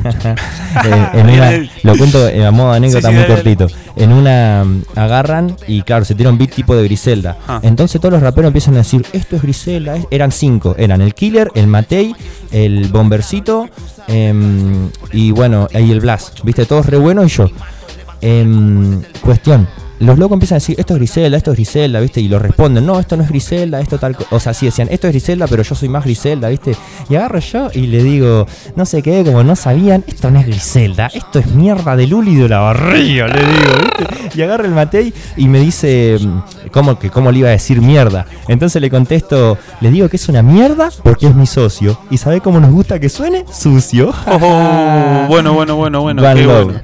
Eh, 0.73 1.07
en 1.13 1.29
una- 1.29 1.51
lo 1.83 1.97
cuento 1.99 2.19
a 2.27 2.51
modo 2.51 2.71
de 2.71 2.77
anécdota 2.79 3.09
Sí, 3.11 3.15
sí, 3.15 3.19
muy 3.21 3.27
cortito. 3.27 3.67
En 3.95 4.11
una 4.11 4.65
mm, 4.65 4.83
agarran 4.99 5.55
y 5.69 5.83
claro, 5.83 6.07
se 6.07 6.15
tira 6.15 6.31
un 6.31 6.39
beat 6.39 6.51
tipo 6.55 6.75
de 6.75 6.83
Griselda. 6.85 7.37
Ah. 7.47 7.61
Entonces 7.63 8.01
todos 8.01 8.15
los 8.15 8.23
raperos 8.23 8.47
empiezan 8.49 8.73
a 8.75 8.79
decir, 8.79 9.05
esto 9.13 9.37
es 9.37 9.43
Griselda. 9.43 9.97
es-". 9.97 10.07
Eran 10.11 10.33
cinco, 10.33 10.75
eran 10.79 11.03
el 11.03 11.13
Killer, 11.13 11.51
el 11.55 11.67
Matei, 11.67 12.15
el 12.53 12.89
Bombercito 13.03 13.69
em, 14.07 14.89
y 15.13 15.33
bueno, 15.33 15.67
ahí 15.75 15.91
el 15.91 16.01
Blas. 16.01 16.35
Viste, 16.45 16.67
todos 16.67 16.87
re 16.87 16.99
buenos 16.99 17.27
y 17.27 17.37
yo. 17.37 17.51
Em, 18.21 19.03
cuestión. 19.21 19.69
Los 20.03 20.19
locos 20.19 20.35
empiezan 20.35 20.57
a 20.57 20.59
decir, 20.59 20.75
esto 20.81 20.95
es 20.95 20.99
Griselda, 20.99 21.37
esto 21.37 21.53
es 21.53 21.57
Griselda, 21.57 22.01
¿viste? 22.01 22.21
Y 22.21 22.29
lo 22.29 22.41
responden, 22.41 22.85
no, 22.85 22.99
esto 22.99 23.17
no 23.17 23.23
es 23.23 23.29
Griselda, 23.29 23.81
esto 23.81 23.99
tal... 23.99 24.17
co-". 24.17 24.27
O 24.31 24.41
sea, 24.41 24.53
sí 24.53 24.67
decían, 24.67 24.89
esto 24.91 25.07
es 25.07 25.13
Griselda, 25.13 25.47
pero 25.47 25.63
yo 25.63 25.77
soy 25.77 25.89
más 25.89 26.03
Griselda, 26.03 26.49
¿viste? 26.49 26.75
Y 27.09 27.15
agarro 27.15 27.39
yo 27.39 27.71
y 27.73 27.87
le 27.87 28.03
digo, 28.03 28.47
no 28.75 28.85
sé 28.85 29.01
qué, 29.01 29.23
como 29.25 29.45
no 29.45 29.55
sabían, 29.55 30.03
esto 30.09 30.29
no 30.33 30.41
es 30.41 30.47
Griselda, 30.47 31.07
esto 31.15 31.39
es 31.39 31.47
mierda 31.47 31.95
de 31.95 32.09
Luli 32.09 32.35
de 32.35 32.49
la 32.49 32.59
barriga, 32.59 33.29
le 33.29 33.41
digo, 33.41 33.73
¿viste? 33.81 34.39
Y 34.39 34.43
agarra 34.43 34.65
el 34.65 34.73
Matei 34.73 35.15
y 35.37 35.47
me 35.47 35.61
dice, 35.61 36.19
mm, 36.21 36.69
¿cómo, 36.73 36.99
que, 36.99 37.09
¿cómo 37.09 37.31
le 37.31 37.39
iba 37.39 37.49
a 37.49 37.53
decir 37.53 37.81
mierda? 37.81 38.27
Entonces 38.49 38.83
le 38.83 38.91
contesto, 38.91 39.57
le 39.81 39.91
digo 39.93 40.09
que 40.09 40.17
es 40.17 40.29
una 40.29 40.43
mierda 40.43 40.91
porque 41.05 41.29
es 41.29 41.35
mi 41.37 41.47
socio. 41.47 41.97
¿Y 42.11 42.19
sabe 42.19 42.41
cómo 42.41 42.59
nos 42.59 42.73
gusta 42.73 42.99
que 42.99 43.09
suene? 43.09 43.45
Sucio. 43.53 44.13
Oh, 44.45 45.27
bueno, 45.29 45.53
bueno, 45.53 45.77
bueno, 45.77 46.01
bueno. 46.01 46.23
Qué 46.35 46.47
bueno. 46.47 46.81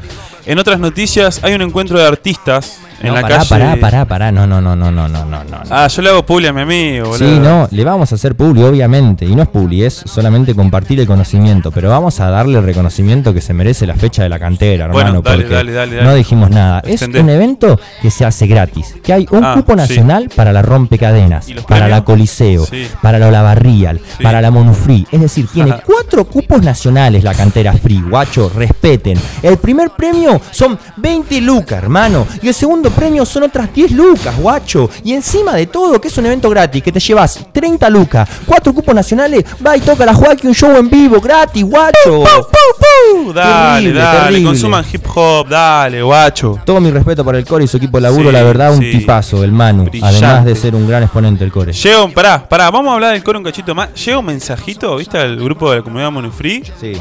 En 0.47 0.59
otras 0.59 0.79
noticias, 0.79 1.43
hay 1.43 1.55
un 1.55 1.63
encuentro 1.63 1.99
de 1.99 2.07
artistas 2.07 2.79
en 3.01 3.15
la 3.15 3.21
pará. 3.23 3.45
Pará, 3.45 3.77
pará, 3.77 4.05
pará. 4.05 4.33
No, 4.33 4.47
no, 4.47 4.61
no, 4.61 4.75
no, 4.75 4.91
no, 4.91 5.09
no, 5.09 5.25
no, 5.25 5.45
no. 5.45 5.63
Ah, 5.71 5.87
yo 5.89 6.03
le 6.03 6.11
hago 6.11 6.25
publi 6.25 6.47
a 6.47 6.53
mi 6.53 6.63
amigo, 6.63 7.09
boludo. 7.09 7.19
Sí, 7.19 7.39
no, 7.39 7.69
le 7.71 7.85
vamos 7.85 8.11
a 8.13 8.15
hacer 8.15 8.35
publi, 8.35 8.63
obviamente. 8.63 9.25
Y 9.25 9.35
no 9.35 9.43
es 9.43 9.49
publi, 9.49 9.85
es 9.85 9.95
solamente 9.95 10.55
compartir 10.55 11.01
el 11.01 11.07
conocimiento. 11.07 11.71
Pero 11.71 11.91
vamos 11.91 12.21
a 12.21 12.31
darle 12.31 12.59
el 12.59 12.65
reconocimiento 12.65 13.33
que 13.33 13.41
se 13.41 13.55
merece 13.55 13.87
la 13.87 13.95
fecha 13.95 14.23
de 14.23 14.29
la 14.29 14.39
cantera, 14.39 14.87
hermano. 14.87 14.93
Bueno, 14.93 15.23
dale, 15.23 15.43
porque 15.45 15.55
dale, 15.55 15.73
dale, 15.73 16.03
no 16.03 16.15
dijimos 16.15 16.51
nada. 16.51 16.81
Es 16.85 17.03
un 17.03 17.29
evento 17.29 17.79
que 18.03 18.11
se 18.11 18.25
hace 18.25 18.47
gratis. 18.47 18.95
Que 19.03 19.13
hay 19.13 19.27
un 19.31 19.45
ah, 19.45 19.55
cupo 19.55 19.77
nacional 19.77 20.31
para 20.35 20.53
la 20.53 20.63
rompecadenas, 20.63 21.47
para 21.67 21.89
la 21.89 22.05
Coliseo, 22.05 22.67
para 23.03 23.19
la 23.19 23.29
Olavarrial, 23.29 23.99
sí. 23.99 24.23
para 24.23 24.41
la 24.41 24.51
Monufree. 24.51 25.07
Es 25.11 25.21
decir, 25.21 25.47
tiene 25.53 25.75
cuatro 25.85 26.25
cupos 26.25 26.63
nacionales 26.63 27.23
la 27.23 27.35
cantera 27.35 27.73
Free, 27.73 28.03
guacho, 28.03 28.51
respeten. 28.55 29.19
El 29.43 29.59
primer 29.59 29.91
premio 29.91 30.41
son 30.51 30.79
20 30.97 31.41
lucas, 31.41 31.83
hermano. 31.83 32.27
Y 32.43 32.49
el 32.49 32.55
segundo 32.55 32.88
premio 32.91 33.25
son 33.25 33.45
otras 33.45 33.73
10 33.73 33.93
lucas, 33.93 34.37
guacho. 34.37 34.89
Y 35.05 35.13
encima 35.13 35.55
de 35.55 35.67
todo, 35.67 36.01
que 36.01 36.09
es 36.09 36.19
un 36.19 36.27
evento 36.27 36.49
gratis, 36.51 36.83
que 36.83 36.93
te 36.93 37.01
llevas 37.01 37.39
30 37.53 37.89
lucas, 37.91 38.29
cuatro 38.47 38.73
cupos 38.73 38.95
nacionales, 38.95 39.45
va 39.65 39.77
y 39.77 39.81
toca 39.81 40.05
la 40.05 40.15
Joaquín 40.15 40.49
un 40.51 40.55
show 40.55 40.77
en 40.77 40.89
vivo, 40.91 41.21
gratis, 41.21 41.65
guacho. 41.65 42.21
Uh, 42.21 43.33
dale, 43.33 43.81
Terrible, 43.83 44.01
dale, 44.01 44.21
terrible. 44.21 44.45
consuman 44.45 44.85
hip 44.93 45.05
hop, 45.15 45.49
dale, 45.49 46.03
guacho. 46.03 46.59
Todo 46.65 46.81
mi 46.81 46.91
respeto 46.91 47.25
para 47.25 47.39
el 47.39 47.45
core 47.47 47.65
y 47.65 47.69
su 47.69 47.77
equipo 47.77 47.97
de 47.99 48.03
laburo, 48.03 48.29
Sí, 48.29 48.33
la 48.33 48.43
verdad, 48.43 48.73
un 48.75 48.81
sí. 48.81 48.91
tipazo, 48.99 49.43
el 49.45 49.53
Manu. 49.53 49.85
Brillante. 49.85 50.17
Además 50.25 50.45
de 50.45 50.55
ser 50.57 50.75
un 50.75 50.87
gran 50.89 51.03
exponente 51.03 51.41
del 51.45 51.53
core. 51.53 51.73
Llega 51.73 52.03
un, 52.05 52.13
pará, 52.13 52.49
pará, 52.49 52.71
vamos 52.71 52.91
a 52.91 52.95
hablar 52.95 53.13
del 53.13 53.23
coro 53.25 53.39
un 53.39 53.45
cachito 53.45 53.75
más. 53.75 53.89
Llega 54.05 54.19
un 54.19 54.27
mensajito, 54.27 54.97
¿viste? 54.97 55.19
Al 55.19 55.37
grupo 55.37 55.71
de 55.71 55.77
la 55.79 55.83
comunidad 55.83 56.11
Monofree. 56.11 56.63
Sí. 56.81 56.93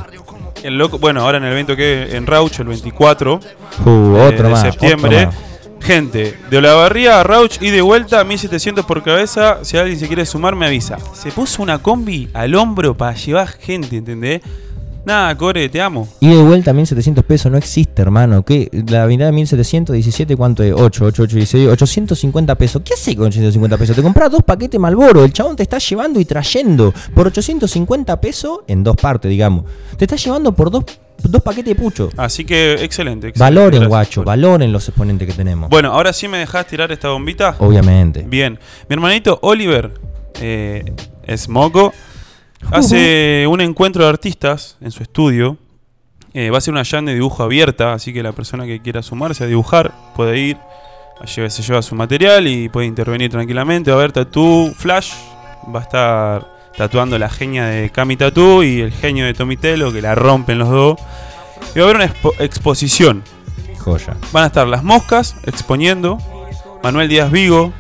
El 0.64 0.78
loco, 0.78 0.98
bueno, 0.98 1.22
ahora 1.22 1.38
en 1.38 1.44
el 1.44 1.52
evento 1.52 1.76
que 1.76 2.16
en 2.16 2.26
Raucho, 2.26 2.62
el 2.64 2.68
24 2.70 3.40
Uh, 3.86 3.90
de- 4.16 4.22
otro 4.22 4.44
de 4.48 4.50
más. 4.50 4.62
septiembre. 4.62 5.18
otro 5.28 5.32
más. 5.32 5.47
Gente, 5.88 6.38
de 6.50 6.58
Olavarría 6.58 7.22
a 7.22 7.24
Rauch 7.24 7.62
y 7.62 7.70
de 7.70 7.80
vuelta, 7.80 8.22
1700 8.22 8.86
por 8.86 9.04
cabeza. 9.04 9.60
Si 9.64 9.78
alguien 9.78 9.98
se 9.98 10.08
quiere 10.08 10.26
sumar, 10.26 10.54
me 10.54 10.66
avisa. 10.66 10.98
Se 11.14 11.32
puso 11.32 11.64
una 11.64 11.82
combi 11.82 12.28
al 12.34 12.56
hombro 12.56 12.98
para 12.98 13.16
llevar 13.16 13.48
gente, 13.48 13.96
¿entendés? 13.96 14.42
Nada, 15.06 15.38
Core, 15.38 15.70
te 15.70 15.80
amo. 15.80 16.10
Y 16.20 16.28
de 16.28 16.42
vuelta 16.42 16.74
1700 16.74 17.24
pesos 17.24 17.50
no 17.50 17.58
existe, 17.58 18.02
hermano. 18.02 18.44
¿Qué? 18.44 18.70
La 18.90 19.04
avenida 19.04 19.32
1717, 19.32 20.36
¿cuánto 20.36 20.62
es? 20.62 20.74
8, 20.74 21.06
8, 21.06 21.24
8, 21.24 21.36
16, 21.38 21.70
850 21.70 22.56
pesos. 22.56 22.82
¿Qué 22.84 22.94
hace 22.94 23.16
con 23.16 23.28
850 23.28 23.78
pesos? 23.78 23.96
Te 23.96 24.02
compras 24.02 24.30
dos 24.30 24.44
paquetes 24.44 24.78
Malboro. 24.78 25.24
El 25.24 25.32
chabón 25.32 25.56
te 25.56 25.64
está 25.64 25.78
llevando 25.78 26.20
y 26.20 26.26
trayendo 26.26 26.94
por 27.16 27.28
850 27.28 28.20
pesos 28.20 28.60
en 28.68 28.84
dos 28.84 28.98
partes, 28.98 29.30
digamos. 29.30 29.64
Te 29.96 30.04
está 30.04 30.18
llevando 30.18 30.52
por 30.52 30.70
dos, 30.70 30.84
dos 31.24 31.42
paquetes 31.42 31.76
de 31.76 31.76
pucho. 31.76 32.10
Así 32.18 32.46
que 32.46 32.74
excelente. 32.74 33.28
excelente. 33.28 33.40
Valoren, 33.40 33.72
Gracias, 33.72 33.90
guacho, 33.90 34.24
valoren 34.24 34.72
los 34.72 34.88
exponentes 34.88 35.28
que 35.28 35.34
tenemos. 35.34 35.70
Bueno, 35.70 35.92
ahora 35.92 36.14
sí 36.14 36.28
me 36.28 36.38
dejás 36.38 36.68
tirar 36.68 36.92
esta 36.92 37.10
bombita. 37.10 37.56
Obviamente. 37.60 38.24
Bien. 38.28 38.60
Mi 38.90 38.94
hermanito 38.94 39.40
Oliver 39.42 39.94
eh, 40.40 40.86
es 41.24 41.50
moco. 41.50 41.94
Hace 42.72 43.46
un 43.48 43.62
encuentro 43.62 44.04
de 44.04 44.10
artistas 44.10 44.78
en 44.82 44.92
su 44.92 45.04
estudio. 45.04 45.58
Eh, 46.34 46.50
va 46.50 46.58
a 46.58 46.62
ser 46.62 46.74
una 46.74 46.84
jam 46.84 47.06
de 47.06 47.14
dibujo 47.14 47.44
abierta, 47.44 47.94
así 47.94 48.14
que 48.14 48.22
la 48.22 48.32
persona 48.32 48.66
que 48.66 48.82
quiera 48.82 49.02
sumarse 49.02 49.44
a 49.44 49.48
dibujar 49.48 49.94
puede 50.16 50.38
ir. 50.38 50.58
Se 51.26 51.50
lleva 51.50 51.82
su 51.82 51.96
material 51.96 52.48
y 52.48 52.70
puede 52.70 52.86
intervenir 52.86 53.32
tranquilamente. 53.32 53.90
Va 53.90 53.98
a 53.98 54.00
haber 54.02 54.12
tatú 54.12 54.72
flash. 54.76 55.14
Va 55.74 55.80
a 55.80 55.84
estar 55.84 56.57
tatuando 56.78 57.18
la 57.20 57.30
genia 57.30 57.66
de 57.66 57.90
Tattoo 57.90 58.64
y 58.64 58.82
el 58.82 58.92
genio 58.94 59.26
de 59.26 59.34
Tommy 59.34 59.58
Telo, 59.58 59.92
que 59.92 60.02
la 60.02 60.16
rompen 60.16 60.60
los 60.60 60.70
dos. 60.70 60.98
Y 61.76 61.80
va 61.80 61.86
a 61.86 61.90
haber 61.90 61.96
una 61.98 62.06
expo- 62.14 62.34
exposición. 62.40 63.24
Joya, 63.80 64.16
Van 64.32 64.44
a 64.44 64.48
estar 64.48 64.68
las 64.68 64.84
moscas 64.84 65.36
exponiendo. 65.46 66.18
Manuel 66.84 67.10
Díaz 67.10 67.32
Vigo, 67.32 67.74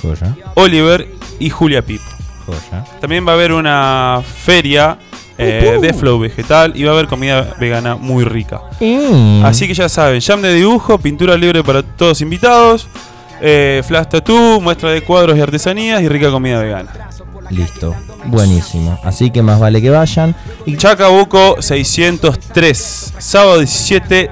joya, 0.00 0.34
Oliver 0.54 1.08
y 1.40 1.50
Julia 1.50 1.82
Pipo. 1.82 2.04
joya. 2.46 2.84
También 3.00 3.26
va 3.26 3.32
a 3.32 3.34
haber 3.34 3.52
una 3.52 4.22
feria 4.44 4.98
eh, 5.36 5.78
de 5.82 5.92
flow 5.92 6.20
vegetal 6.20 6.72
y 6.76 6.84
va 6.84 6.92
a 6.92 6.94
haber 6.94 7.08
comida 7.08 7.54
vegana 7.58 7.96
muy 7.96 8.24
rica. 8.24 8.60
Y- 8.80 9.42
Así 9.42 9.66
que 9.66 9.74
ya 9.74 9.88
saben, 9.88 10.20
jam 10.20 10.40
de 10.40 10.54
dibujo, 10.54 10.98
pintura 10.98 11.36
libre 11.36 11.64
para 11.64 11.82
todos 11.82 12.20
invitados, 12.20 12.86
eh, 13.40 13.82
flash 13.84 14.06
tattoo, 14.08 14.60
muestra 14.60 14.90
de 14.90 15.02
cuadros 15.02 15.36
y 15.36 15.40
artesanías 15.40 16.00
y 16.02 16.08
rica 16.08 16.30
comida 16.30 16.60
vegana. 16.62 16.92
Listo. 17.50 17.94
Buenísimo. 18.26 18.98
Así 19.02 19.30
que 19.30 19.42
más 19.42 19.60
vale 19.60 19.80
que 19.80 19.90
vayan. 19.90 20.34
Y 20.66 20.76
Chacabuco 20.76 21.60
603, 21.60 23.14
sábado 23.18 23.58
17, 23.58 24.30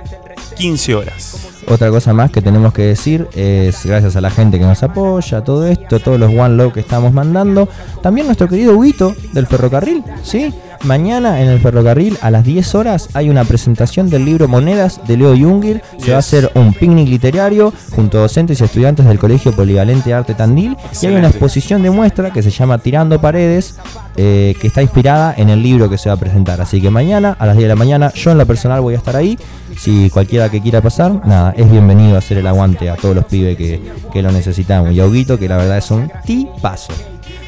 15 0.57 0.95
horas. 0.95 1.49
Otra 1.69 1.91
cosa 1.91 2.13
más 2.13 2.31
que 2.31 2.43
tenemos 2.43 2.73
que 2.73 2.83
decir 2.83 3.29
es 3.35 3.87
gracias 3.87 4.17
a 4.17 4.21
la 4.21 4.31
gente 4.31 4.59
que 4.59 4.65
nos 4.65 4.83
apoya, 4.83 5.45
todo 5.45 5.67
esto, 5.67 6.01
todos 6.01 6.19
los 6.19 6.31
One 6.31 6.57
Love 6.57 6.73
que 6.75 6.81
estamos 6.81 7.13
mandando. 7.13 7.69
También 8.03 8.27
nuestro 8.27 8.49
querido 8.49 8.77
Huguito 8.77 9.15
del 9.33 9.47
ferrocarril, 9.47 10.03
¿sí? 10.25 10.53
Mañana 10.85 11.41
en 11.41 11.49
el 11.49 11.61
ferrocarril 11.61 12.19
a 12.23 12.31
las 12.33 12.45
10 12.45 12.75
horas 12.75 13.09
hay 13.15 13.31
una 13.31 13.45
presentación 13.45 14.11
del 14.11 14.25
libro 14.25 14.49
Monedas 14.49 15.01
de 15.07 15.17
Leo 15.17 15.37
Jungir. 15.37 15.81
Se 15.99 16.11
va 16.11 16.17
a 16.17 16.21
hacer 16.21 16.51
un 16.55 16.75
picnic 16.75 17.09
literario 17.09 17.73
junto 17.95 18.19
a 18.19 18.23
docentes 18.23 18.61
y 18.61 18.65
estudiantes 18.65 19.07
del 19.07 19.19
Colegio 19.19 19.53
Polivalente 19.53 20.13
Arte 20.13 20.35
Tandil. 20.35 20.77
Y 21.01 21.07
hay 21.07 21.15
una 21.15 21.29
exposición 21.29 21.85
de 21.85 21.91
muestra 21.91 22.33
que 22.33 22.43
se 22.43 22.51
llama 22.51 22.79
Tirando 22.79 23.21
Paredes, 23.21 23.77
eh, 24.17 24.57
que 24.61 24.67
está 24.67 24.83
inspirada 24.83 25.33
en 25.37 25.51
el 25.51 25.63
libro 25.63 25.89
que 25.89 25.99
se 25.99 26.09
va 26.09 26.17
a 26.17 26.19
presentar. 26.19 26.61
Así 26.61 26.81
que 26.81 26.91
mañana 26.91 27.37
a 27.39 27.47
las 27.47 27.57
10 27.57 27.65
de 27.65 27.69
la 27.69 27.77
mañana, 27.77 28.13
yo 28.15 28.33
en 28.33 28.39
lo 28.39 28.47
personal 28.47 28.81
voy 28.81 28.95
a 28.95 28.99
estar 28.99 29.15
ahí. 29.15 29.39
Si 29.79 30.11
cualquiera 30.11 30.51
que 30.51 30.61
quiera 30.61 30.81
pasar, 30.81 31.25
nada, 31.25 31.55
es 31.57 31.71
bienvenido 31.71 32.17
a 32.17 32.19
hacer 32.19 32.39
el 32.39 32.47
aguante 32.49 32.91
a 32.91 32.97
todos 32.97 33.15
los 33.15 33.25
pibes 33.27 33.57
que, 33.57 33.81
que 34.13 34.21
lo 34.21 34.33
necesitamos. 34.33 34.93
Y 34.93 34.99
a 34.99 35.07
Huguito, 35.07 35.39
que 35.39 35.49
la 35.49 35.59
verdad 35.59 35.79
es 35.79 35.91
un 35.93 36.11
tipazo. 36.27 36.93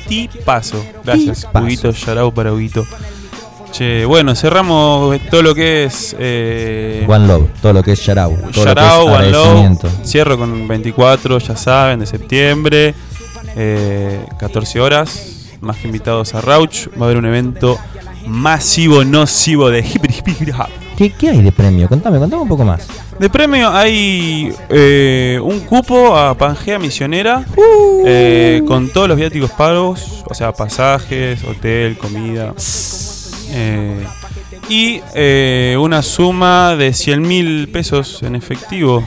Tipazo. 0.07 0.85
Gracias. 1.05 1.47
Huguito, 1.53 1.91
shout 1.93 2.33
para 2.33 2.53
Huguito. 2.53 2.87
Che, 3.77 4.05
bueno, 4.05 4.37
cerramos 4.37 5.19
todo 5.31 5.43
lo 5.43 5.53
que 5.53 5.85
es. 5.85 6.15
Eh, 6.19 7.05
One 7.09 7.27
Love, 7.27 7.49
todo 7.61 7.73
lo 7.73 7.83
que 7.83 7.93
es 7.93 8.07
Yarao, 8.07 8.31
todo 8.53 8.65
Shout 8.65 8.69
lo 8.69 8.75
que 8.77 8.81
es 8.81 8.87
out, 8.93 9.09
One 9.09 9.31
Love. 9.31 10.07
Cierro 10.07 10.39
con 10.39 10.69
24, 10.69 11.39
ya 11.41 11.57
saben, 11.57 11.99
de 11.99 12.07
septiembre. 12.07 12.95
eh, 13.57 14.25
14 14.39 14.81
horas. 14.81 15.31
Más 15.61 15.77
que 15.79 15.87
invitados 15.89 16.35
a 16.35 16.41
Rauch. 16.41 16.89
Va 16.97 17.03
a 17.03 17.05
haber 17.07 17.17
un 17.17 17.25
evento 17.27 17.79
masivo, 18.27 19.05
nocivo 19.05 19.71
de 19.71 19.81
hip 19.81 20.05
hip 20.09 20.29
hip 20.41 20.55
hop. 20.57 20.69
¿Qué, 20.97 21.11
¿Qué 21.11 21.31
hay 21.31 21.43
de 21.43 21.51
premio? 21.51 21.89
Contame, 21.89 22.21
contame 22.21 22.43
un 22.43 22.49
poco 22.49 22.65
más. 22.65 22.87
De 23.19 23.29
premio 23.29 23.71
hay 23.71 24.53
eh, 24.69 25.41
un 25.43 25.61
cupo 25.61 26.17
a 26.17 26.35
Pangea 26.37 26.79
Misionera 26.79 27.45
eh, 28.07 28.63
con 28.67 28.89
todos 28.91 29.09
los 29.09 29.17
viáticos 29.17 29.51
pagos, 29.51 30.23
o 30.29 30.35
sea, 30.35 30.53
pasajes, 30.53 31.43
hotel, 31.45 31.97
comida. 31.99 32.55
Eh, 33.51 34.05
y 34.69 35.03
eh, 35.15 35.77
una 35.79 36.03
suma 36.03 36.77
de 36.77 36.93
100 36.93 37.23
mil 37.23 37.69
pesos 37.69 38.23
en 38.23 38.35
efectivo 38.35 39.07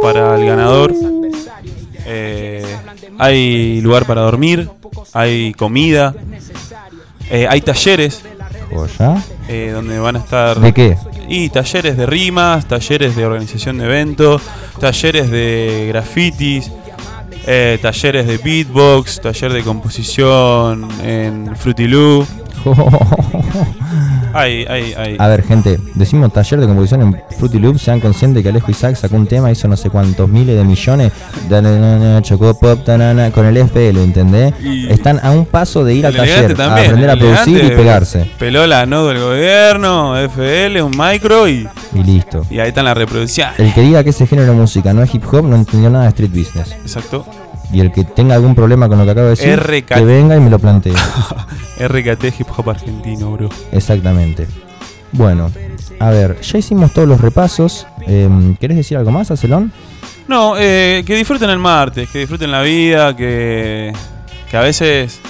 para 0.00 0.36
el 0.36 0.46
ganador. 0.46 0.92
Eh, 2.04 2.64
hay 3.18 3.80
lugar 3.80 4.06
para 4.06 4.22
dormir, 4.22 4.68
hay 5.12 5.52
comida, 5.54 6.14
eh, 7.30 7.46
hay 7.48 7.60
talleres 7.60 8.22
donde 9.72 9.98
van 9.98 10.16
a 10.16 10.18
estar... 10.18 10.58
¿De 10.58 10.72
qué? 10.72 10.96
Y 11.28 11.50
talleres 11.50 11.96
de 11.96 12.06
rimas, 12.06 12.66
talleres 12.66 13.14
de 13.14 13.26
organización 13.26 13.78
de 13.78 13.84
eventos, 13.84 14.42
talleres 14.80 15.30
de 15.30 15.84
grafitis, 15.88 16.70
talleres 17.82 18.26
de 18.26 18.38
beatbox, 18.38 19.20
taller 19.20 19.52
de 19.52 19.62
composición 19.62 20.88
en 21.04 21.54
Fruity 21.56 21.86
A 24.34 25.28
ver, 25.28 25.42
gente, 25.44 25.78
decimos 25.94 26.32
taller 26.32 26.60
de 26.60 26.66
composición 26.66 27.02
en 27.02 27.22
Fruity 27.38 27.58
Loop. 27.58 27.78
Sean 27.78 28.00
conscientes 28.00 28.42
que 28.42 28.48
Alejo 28.48 28.70
Isaac 28.70 28.96
sacó 28.96 29.16
un 29.16 29.26
tema, 29.26 29.50
hizo 29.50 29.68
no 29.68 29.76
sé 29.76 29.90
cuántos 29.90 30.28
miles 30.28 30.56
de 30.56 30.64
millones. 30.64 31.12
Chocó 32.22 32.54
pop, 32.58 32.80
con 33.34 33.46
el 33.46 33.56
FL, 33.58 34.02
¿entendés? 34.02 34.54
Y- 34.62 34.88
Están 34.90 35.20
a 35.22 35.30
un 35.32 35.44
paso 35.46 35.84
de 35.84 35.94
ir 35.94 36.06
al 36.06 36.16
taller, 36.16 36.52
a 36.52 36.54
también, 36.54 36.86
aprender 36.86 37.10
a 37.10 37.16
producir 37.16 37.64
y 37.64 37.68
pegarse. 37.76 38.30
Peló 38.38 38.66
la 38.66 38.86
nodo 38.86 39.08
del 39.08 39.20
gobierno, 39.20 40.16
FL, 40.18 40.80
un 40.82 40.92
micro 40.96 41.46
y, 41.48 41.68
Y 41.94 42.02
listo. 42.02 42.46
y 42.50 42.58
ahí 42.58 42.68
están 42.68 42.84
las 42.86 42.96
reproducciones. 42.96 43.58
El 43.58 43.74
que 43.74 43.82
diga 43.82 44.02
que 44.02 44.10
ese 44.10 44.26
género 44.26 44.52
de 44.52 44.58
música 44.58 44.92
no 44.94 45.02
es 45.02 45.14
hip 45.14 45.24
hop 45.32 45.44
no 45.46 45.56
entendió 45.56 45.90
nada 45.90 46.04
de 46.04 46.08
street 46.10 46.30
business. 46.30 46.72
Exacto. 46.72 47.26
Y 47.72 47.80
el 47.80 47.90
que 47.90 48.04
tenga 48.04 48.34
algún 48.34 48.54
problema 48.54 48.88
con 48.88 48.98
lo 48.98 49.04
que 49.04 49.10
acabo 49.12 49.28
de 49.28 49.30
decir, 49.30 49.58
RK. 49.58 49.94
que 49.94 50.04
venga 50.04 50.36
y 50.36 50.40
me 50.40 50.50
lo 50.50 50.58
plantee. 50.58 50.92
RKT 51.78 52.24
Hip 52.38 52.48
Hop 52.56 52.70
Argentino, 52.70 53.32
bro. 53.32 53.48
Exactamente. 53.72 54.46
Bueno, 55.12 55.50
a 55.98 56.10
ver, 56.10 56.40
ya 56.40 56.58
hicimos 56.58 56.92
todos 56.92 57.08
los 57.08 57.20
repasos. 57.20 57.86
Em, 58.06 58.56
¿Querés 58.56 58.76
decir 58.76 58.96
algo 58.96 59.10
más, 59.10 59.30
Acelón? 59.30 59.72
No, 60.28 60.54
eh, 60.58 61.02
que 61.06 61.14
disfruten 61.16 61.50
el 61.50 61.58
martes, 61.58 62.08
que 62.10 62.20
disfruten 62.20 62.50
la 62.50 62.62
vida, 62.62 63.14
que, 63.16 63.92
que 64.50 64.56
a 64.56 64.60
veces... 64.60 65.20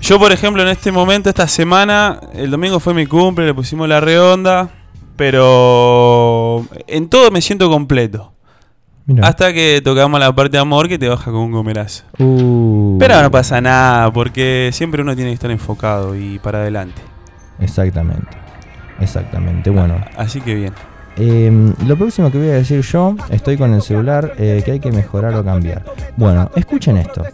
Yo, 0.00 0.18
por 0.18 0.32
ejemplo, 0.32 0.62
en 0.62 0.68
este 0.68 0.90
momento, 0.90 1.28
esta 1.28 1.46
semana, 1.46 2.18
el 2.34 2.50
domingo 2.50 2.80
fue 2.80 2.92
mi 2.92 3.06
cumple, 3.06 3.46
le 3.46 3.54
pusimos 3.54 3.88
la 3.88 4.00
redonda, 4.00 4.68
pero 5.16 6.66
en 6.88 7.08
todo 7.08 7.30
me 7.30 7.40
siento 7.40 7.70
completo. 7.70 8.32
Hasta 9.22 9.52
que 9.52 9.80
tocamos 9.84 10.20
la 10.20 10.32
parte 10.34 10.56
de 10.56 10.60
amor 10.60 10.88
que 10.88 10.98
te 10.98 11.08
baja 11.08 11.30
con 11.30 11.40
un 11.40 11.52
gomerazo. 11.52 12.04
Uh, 12.18 12.96
Pero 12.98 13.20
no 13.20 13.30
pasa 13.30 13.60
nada, 13.60 14.12
porque 14.12 14.70
siempre 14.72 15.02
uno 15.02 15.14
tiene 15.16 15.30
que 15.30 15.34
estar 15.34 15.50
enfocado 15.50 16.14
y 16.16 16.38
para 16.38 16.58
adelante. 16.60 17.02
Exactamente. 17.60 18.28
Exactamente. 19.00 19.70
Bueno, 19.70 19.96
Así 20.16 20.40
que 20.40 20.54
bien. 20.54 20.72
em, 21.16 21.74
lo 21.86 21.96
próximo 21.96 22.30
que 22.30 22.38
voy 22.38 22.48
a 22.48 22.52
decir 22.54 22.80
yo, 22.82 23.16
estoy 23.30 23.56
con 23.56 23.74
el 23.74 23.82
celular, 23.82 24.34
eh, 24.38 24.62
que 24.64 24.72
hay 24.72 24.80
que 24.80 24.92
mejorar 24.92 25.34
o 25.34 25.44
cambiar. 25.44 25.82
Bueno, 26.16 26.50
escuchen 26.54 26.96
esto. 26.96 27.24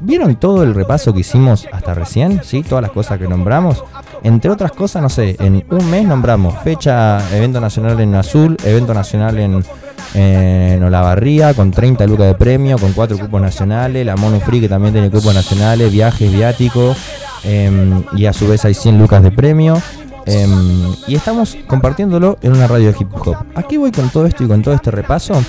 ¿Vieron 0.00 0.36
todo 0.36 0.62
el 0.62 0.74
repaso 0.74 1.14
que 1.14 1.20
hicimos 1.20 1.66
hasta 1.72 1.94
recién? 1.94 2.40
¿Sí? 2.44 2.62
Todas 2.62 2.82
las 2.82 2.90
cosas 2.90 3.18
que 3.18 3.26
nombramos. 3.26 3.82
Entre 4.22 4.50
otras 4.50 4.72
cosas, 4.72 5.02
no 5.02 5.08
sé, 5.08 5.36
en 5.40 5.64
un 5.70 5.90
mes 5.90 6.04
nombramos 6.06 6.58
fecha, 6.62 7.18
evento 7.34 7.60
nacional 7.60 7.98
en 8.00 8.14
azul, 8.14 8.56
evento 8.64 8.92
nacional 8.92 9.38
en, 9.38 9.64
en 10.14 10.82
Olavarría, 10.82 11.54
con 11.54 11.70
30 11.70 12.06
lucas 12.06 12.26
de 12.26 12.34
premio, 12.34 12.78
con 12.78 12.92
4 12.92 13.18
cupos 13.18 13.40
nacionales, 13.40 14.06
la 14.06 14.16
Mono 14.16 14.40
Free 14.40 14.60
que 14.60 14.68
también 14.68 14.92
tiene 14.92 15.10
cupos 15.10 15.34
nacionales, 15.34 15.92
viajes, 15.92 16.32
viáticos, 16.32 16.96
em, 17.44 18.02
y 18.16 18.26
a 18.26 18.32
su 18.32 18.48
vez 18.48 18.64
hay 18.64 18.74
100 18.74 18.98
lucas 18.98 19.22
de 19.22 19.30
premio. 19.30 19.80
em, 20.28 20.92
y 21.06 21.14
estamos 21.14 21.56
compartiéndolo 21.68 22.36
en 22.42 22.52
una 22.52 22.66
radio 22.66 22.90
de 22.90 22.96
hip 22.98 23.14
hop. 23.14 23.36
¿A 23.54 23.62
qué 23.62 23.78
voy 23.78 23.92
con 23.92 24.10
todo 24.10 24.26
esto 24.26 24.42
y 24.42 24.48
con 24.48 24.60
todo 24.60 24.74
este 24.74 24.90
repaso? 24.90 25.40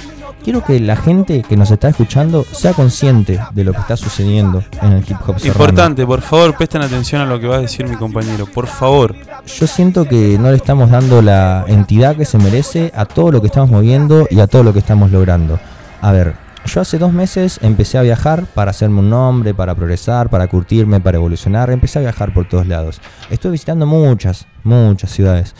Quiero 0.43 0.63
que 0.63 0.79
la 0.79 0.95
gente 0.95 1.43
que 1.43 1.57
nos 1.57 1.71
está 1.71 1.89
escuchando 1.89 2.45
sea 2.51 2.73
consciente 2.73 3.39
de 3.51 3.63
lo 3.63 3.73
que 3.73 3.79
está 3.79 3.97
sucediendo 3.97 4.63
en 4.81 4.93
el 4.93 5.03
hip 5.03 5.17
hop. 5.25 5.39
serrano. 5.39 5.47
Importante, 5.47 6.05
por 6.05 6.21
favor, 6.21 6.55
presten 6.55 6.81
atención 6.81 7.21
a 7.21 7.25
lo 7.25 7.39
que 7.39 7.47
va 7.47 7.57
a 7.57 7.61
decir 7.61 7.87
mi 7.87 7.95
compañero. 7.95 8.45
Por 8.45 8.67
favor. 8.67 9.15
Yo 9.45 9.67
siento 9.67 10.05
que 10.05 10.37
no 10.39 10.49
le 10.49 10.57
estamos 10.57 10.89
dando 10.89 11.21
la 11.21 11.65
entidad 11.67 12.15
que 12.15 12.25
se 12.25 12.37
merece 12.37 12.91
a 12.95 13.05
todo 13.05 13.31
lo 13.31 13.41
que 13.41 13.47
estamos 13.47 13.69
moviendo 13.69 14.27
y 14.29 14.39
a 14.39 14.47
todo 14.47 14.63
lo 14.63 14.73
que 14.73 14.79
estamos 14.79 15.11
logrando. 15.11 15.59
A 16.01 16.11
ver, 16.11 16.35
yo 16.65 16.81
hace 16.81 16.97
dos 16.97 17.13
meses 17.13 17.59
empecé 17.61 17.97
a 17.97 18.01
viajar 18.01 18.45
para 18.45 18.71
hacerme 18.71 18.99
un 18.99 19.09
nombre, 19.09 19.53
para 19.53 19.73
progresar, 19.73 20.29
para 20.29 20.47
curtirme, 20.47 20.99
para 20.99 21.17
evolucionar. 21.17 21.69
Empecé 21.69 21.99
a 21.99 22.01
viajar 22.01 22.33
por 22.33 22.47
todos 22.47 22.67
lados. 22.67 22.99
Estoy 23.29 23.51
visitando 23.51 23.85
muchas, 23.85 24.47
muchas 24.63 25.11
ciudades. 25.11 25.55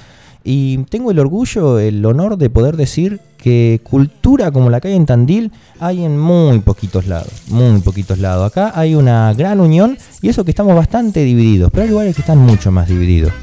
Y 0.49 0.77
tengo 0.85 1.11
el 1.11 1.19
orgullo, 1.19 1.77
el 1.77 2.05
honor 2.05 2.37
de 2.37 2.49
poder 2.49 2.77
decir 2.77 3.19
que 3.37 3.81
cultura 3.83 4.49
como 4.49 4.69
la 4.69 4.79
que 4.79 4.87
hay 4.87 4.95
en 4.95 5.05
Tandil 5.05 5.51
hay 5.81 6.05
en 6.05 6.17
muy 6.17 6.59
poquitos 6.59 7.05
lados, 7.05 7.33
muy 7.49 7.81
poquitos 7.81 8.17
lados. 8.19 8.49
Acá 8.49 8.71
hay 8.73 8.95
una 8.95 9.33
gran 9.33 9.59
unión 9.59 9.97
y 10.21 10.29
eso 10.29 10.45
que 10.45 10.51
estamos 10.51 10.73
bastante 10.73 11.19
divididos, 11.25 11.69
pero 11.69 11.83
hay 11.83 11.89
lugares 11.89 12.15
que 12.15 12.21
están 12.21 12.37
mucho 12.37 12.71
más 12.71 12.87
divididos. 12.87 13.33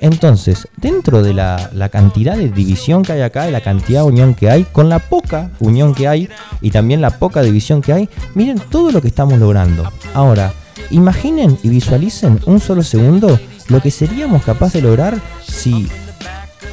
Entonces, 0.00 0.66
dentro 0.78 1.22
de 1.22 1.34
la, 1.34 1.68
cantidad 1.92 2.34
de 2.34 2.48
división 2.48 3.02
que 3.02 3.12
hay 3.12 3.20
acá 3.20 3.46
y 3.46 3.52
la 3.52 3.60
cantidad 3.60 4.00
de 4.00 4.08
unión 4.08 4.34
que 4.34 4.48
hay, 4.48 4.64
con 4.64 4.88
la 4.88 5.00
poca 5.00 5.50
unión 5.60 5.94
que 5.94 6.08
hay 6.08 6.30
y 6.62 6.70
también 6.70 7.02
la 7.02 7.18
poca 7.18 7.42
división 7.42 7.82
que 7.82 7.92
hay, 7.92 8.08
miren 8.34 8.58
todo 8.70 8.90
lo 8.90 9.02
que 9.02 9.08
estamos 9.08 9.38
logrando. 9.38 9.84
Ahora, 10.14 10.54
imaginen 10.90 11.58
y 11.62 11.68
visualicen 11.68 12.40
un 12.46 12.58
solo 12.58 12.82
segundo 12.82 13.38
lo 13.68 13.82
que 13.82 13.90
seríamos 13.90 14.42
capaces 14.42 14.82
de 14.82 14.88
lograr 14.88 15.20
si 15.46 15.88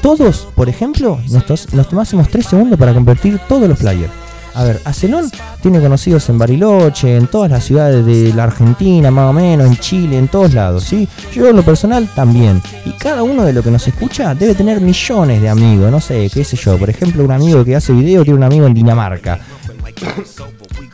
todos, 0.01 0.48
por 0.55 0.70
ejemplo, 0.70 1.20
nos, 1.29 1.74
nos 1.74 1.89
tomásemos 1.89 2.29
3 2.29 2.46
segundos 2.46 2.79
para 2.79 2.93
convertir 2.93 3.39
todos 3.48 3.67
los 3.67 3.79
flyers. 3.79 4.12
A 4.53 4.63
ver, 4.63 4.81
Acelón 4.84 5.31
tiene 5.62 5.79
conocidos 5.79 6.27
en 6.29 6.38
Bariloche, 6.38 7.15
en 7.15 7.27
todas 7.27 7.50
las 7.50 7.63
ciudades 7.63 8.05
de 8.05 8.34
la 8.34 8.43
Argentina, 8.46 9.10
más 9.10 9.29
o 9.29 9.34
menos, 9.34 9.65
en 9.65 9.77
Chile, 9.77 10.17
en 10.17 10.27
todos 10.27 10.53
lados, 10.53 10.84
¿sí? 10.84 11.08
Yo 11.34 11.48
en 11.48 11.55
lo 11.55 11.63
personal 11.63 12.10
también. 12.13 12.62
Y 12.86 12.91
cada 12.91 13.24
uno 13.24 13.46
de 13.46 13.53
los 13.53 13.63
que 13.63 13.72
nos 13.72 13.88
escucha 13.88 14.36
debe 14.36 14.53
tener 14.53 14.81
millones 14.81 15.41
de 15.41 15.48
amigos, 15.48 15.89
no 15.89 16.01
sé, 16.01 16.29
qué 16.34 16.43
sé 16.43 16.58
yo. 16.58 16.77
Por 16.77 16.89
ejemplo, 16.89 17.24
un 17.24 17.31
amigo 17.31 17.63
que 17.63 17.75
hace 17.75 17.93
video 17.93 18.24
tiene 18.24 18.38
un 18.38 18.43
amigo 18.43 18.67
en 18.67 18.74
Dinamarca. 18.74 19.39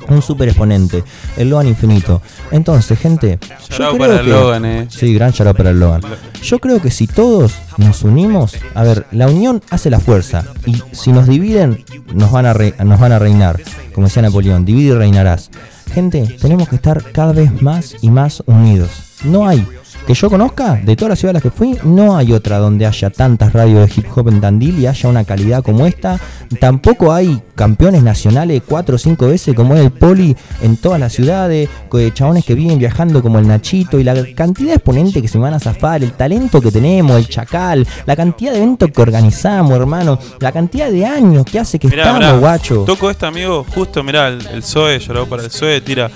Un 0.09 0.21
super 0.21 0.47
exponente, 0.47 1.03
el 1.37 1.49
Logan 1.49 1.67
Infinito. 1.67 2.21
Entonces, 2.51 2.97
gente, 2.99 3.39
yo 3.69 3.75
creo 3.75 3.97
para 3.97 4.17
que, 4.21 4.29
Logan, 4.29 4.65
eh. 4.65 4.87
Sí, 4.89 5.13
gran 5.13 5.31
shout 5.31 5.55
para 5.55 5.71
el 5.71 5.79
Logan. 5.79 6.01
Yo 6.41 6.59
creo 6.59 6.81
que 6.81 6.91
si 6.91 7.07
todos 7.07 7.53
nos 7.77 8.03
unimos, 8.03 8.55
a 8.73 8.83
ver, 8.83 9.05
la 9.11 9.27
unión 9.27 9.61
hace 9.69 9.89
la 9.89 9.99
fuerza. 9.99 10.45
Y 10.65 10.81
si 10.91 11.11
nos 11.11 11.27
dividen, 11.27 11.83
nos 12.13 12.31
van 12.31 12.45
a, 12.45 12.53
re, 12.53 12.73
nos 12.83 12.99
van 12.99 13.11
a 13.11 13.19
reinar. 13.19 13.61
Como 13.93 14.07
decía 14.07 14.21
Napoleón, 14.21 14.65
divide 14.65 14.89
y 14.89 14.97
reinarás. 14.97 15.49
Gente, 15.93 16.37
tenemos 16.41 16.69
que 16.69 16.75
estar 16.75 17.03
cada 17.11 17.33
vez 17.33 17.61
más 17.61 17.95
y 18.01 18.09
más 18.09 18.43
unidos. 18.45 18.89
No 19.23 19.47
hay 19.47 19.65
que 20.07 20.13
yo 20.13 20.29
conozca, 20.29 20.75
de 20.75 20.95
todas 20.95 21.09
las 21.09 21.19
ciudades 21.19 21.33
a 21.33 21.43
las 21.43 21.43
que 21.43 21.57
fui, 21.57 21.77
no 21.83 22.15
hay 22.15 22.31
otra 22.31 22.59
donde 22.59 22.85
haya 22.85 23.09
tantas 23.09 23.51
radios 23.51 23.85
de 23.85 23.93
hip 23.93 24.05
hop 24.15 24.29
en 24.29 24.39
Tandil 24.39 24.79
y 24.79 24.87
haya 24.87 25.09
una 25.09 25.25
calidad 25.25 25.61
como 25.61 25.85
esta. 25.85 26.17
Tampoco 26.61 27.11
hay 27.11 27.41
campeones 27.57 28.03
nacionales 28.03 28.61
cuatro 28.65 28.95
o 28.95 28.97
cinco 28.97 29.27
veces 29.27 29.53
como 29.53 29.75
es 29.75 29.81
el 29.81 29.91
Poli 29.91 30.37
en 30.61 30.77
todas 30.77 30.99
las 30.99 31.11
ciudades, 31.11 31.67
de 31.91 32.13
chabones 32.13 32.45
que 32.45 32.53
vienen 32.53 32.77
viajando 32.79 33.21
como 33.23 33.39
el 33.39 33.47
Nachito 33.47 33.99
y 33.99 34.03
la 34.03 34.13
cantidad 34.35 34.69
de 34.69 34.75
exponentes 34.75 35.21
que 35.21 35.27
se 35.27 35.37
van 35.39 35.53
a 35.55 35.59
zafar, 35.59 36.03
el 36.03 36.13
talento 36.13 36.61
que 36.61 36.71
tenemos, 36.71 37.17
el 37.17 37.27
Chacal, 37.27 37.85
la 38.05 38.15
cantidad 38.15 38.51
de 38.51 38.59
eventos 38.59 38.91
que 38.91 39.01
organizamos, 39.01 39.71
hermano, 39.73 40.19
la 40.39 40.51
cantidad 40.51 40.89
de 40.91 41.05
años 41.05 41.43
que 41.45 41.59
hace 41.59 41.79
que 41.79 41.87
Mirá, 41.87 42.03
estamos, 42.03 42.19
mirá, 42.21 42.37
guacho. 42.37 42.83
Toco 42.85 43.09
este 43.09 43.25
amigo, 43.25 43.65
justo, 43.73 44.03
mirá, 44.03 44.27
el, 44.27 44.45
el 44.47 44.63
Zoe, 44.63 44.99
yo 44.99 45.13
lo 45.13 45.19
hago 45.21 45.29
para 45.29 45.43
el 45.43 45.49
Zoe, 45.51 45.81
tira. 45.81 46.09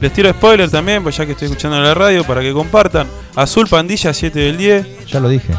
Les 0.00 0.12
tiro 0.12 0.28
spoiler 0.30 0.68
también, 0.68 1.02
pues 1.02 1.16
ya 1.16 1.24
que 1.24 1.32
estoy 1.32 1.46
escuchando 1.46 1.76
en 1.76 1.84
la 1.84 1.94
radio, 1.94 2.24
para 2.24 2.40
que 2.40 2.52
compartan. 2.52 3.06
Azul 3.36 3.68
Pandilla 3.68 4.12
7 4.12 4.36
del 4.38 4.56
10. 4.56 5.06
Ya 5.06 5.20
lo 5.20 5.28
dije. 5.28 5.52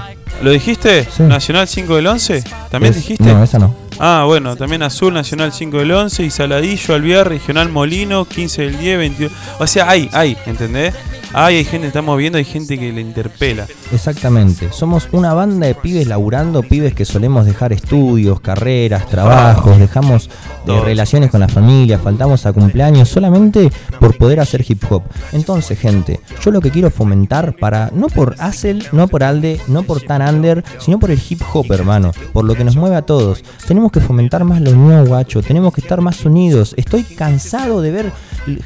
¿Lo 0.44 0.52
dijiste? 0.52 1.06
Sí. 1.06 1.24
Nacional 1.24 1.68
5 1.68 1.96
del 1.96 2.08
11. 2.08 2.44
¿También 2.70 2.92
Es- 2.94 2.98
dijiste? 3.00 3.24
No, 3.24 3.42
esa 3.44 3.58
no. 3.60 3.74
Ah, 4.02 4.24
bueno, 4.26 4.56
también 4.56 4.82
Azul 4.82 5.14
Nacional 5.14 5.52
5 5.52 5.78
del 5.80 5.92
11 5.92 6.24
y 6.24 6.30
Saladillo, 6.30 6.96
Alvear, 6.96 7.28
Regional 7.28 7.68
Molino, 7.70 8.24
15 8.24 8.62
del 8.62 8.80
10, 8.80 8.98
22. 8.98 9.32
O 9.60 9.68
sea, 9.68 9.90
hay, 9.90 10.10
hay, 10.14 10.38
¿entendés? 10.46 10.96
Hay, 11.34 11.58
hay 11.58 11.64
gente 11.64 11.88
estamos 11.88 12.18
viendo, 12.18 12.38
hay 12.38 12.44
gente 12.44 12.78
que 12.80 12.92
le 12.92 13.02
interpela. 13.02 13.68
Exactamente, 13.92 14.72
somos 14.72 15.08
una 15.12 15.34
banda 15.34 15.68
de 15.68 15.76
pibes 15.76 16.08
laburando, 16.08 16.64
pibes 16.64 16.94
que 16.94 17.06
solemos 17.06 17.46
dejar 17.46 17.72
estudios, 17.72 18.40
carreras, 18.40 19.08
trabajos, 19.08 19.78
dejamos 19.78 20.30
de 20.66 20.80
relaciones 20.82 21.30
con 21.30 21.40
la 21.40 21.48
familia, 21.48 22.00
faltamos 22.00 22.46
a 22.46 22.54
cumpleaños 22.54 23.10
solamente 23.10 23.72
por 24.00 24.18
poder 24.18 24.40
hacer 24.40 24.66
hip 24.68 24.84
hop. 24.90 25.04
Entonces, 25.32 25.80
gente, 25.80 26.20
yo 26.44 26.52
lo 26.52 26.62
que 26.62 26.72
quiero 26.72 26.90
fomentar 26.90 27.56
para, 27.56 27.92
no 27.94 28.08
por 28.08 28.36
Acel, 28.40 28.86
no 28.92 29.08
por 29.08 29.24
Alde, 29.24 29.60
no 29.68 29.84
por 29.84 30.02
Tan 30.02 30.22
Under, 30.22 30.64
sino 30.80 31.00
por 31.00 31.12
el 31.12 31.22
hip 31.30 31.42
hop, 31.54 31.72
hermano, 31.72 32.12
por 32.34 32.46
lo 32.46 32.56
que 32.56 32.64
nos 32.64 32.76
mueve 32.76 32.96
a 32.96 33.04
todos. 33.04 33.44
Tenemos 33.68 33.92
que 33.92 34.00
fomentar 34.00 34.44
más 34.44 34.62
los 34.62 34.74
nuevos 34.74 35.08
guacho, 35.08 35.42
tenemos 35.44 35.74
que 35.74 35.82
estar 35.82 36.02
más 36.02 36.26
unidos. 36.26 36.74
Estoy 36.78 37.04
cansado 37.04 37.82
de 37.82 37.92
ver 37.92 38.12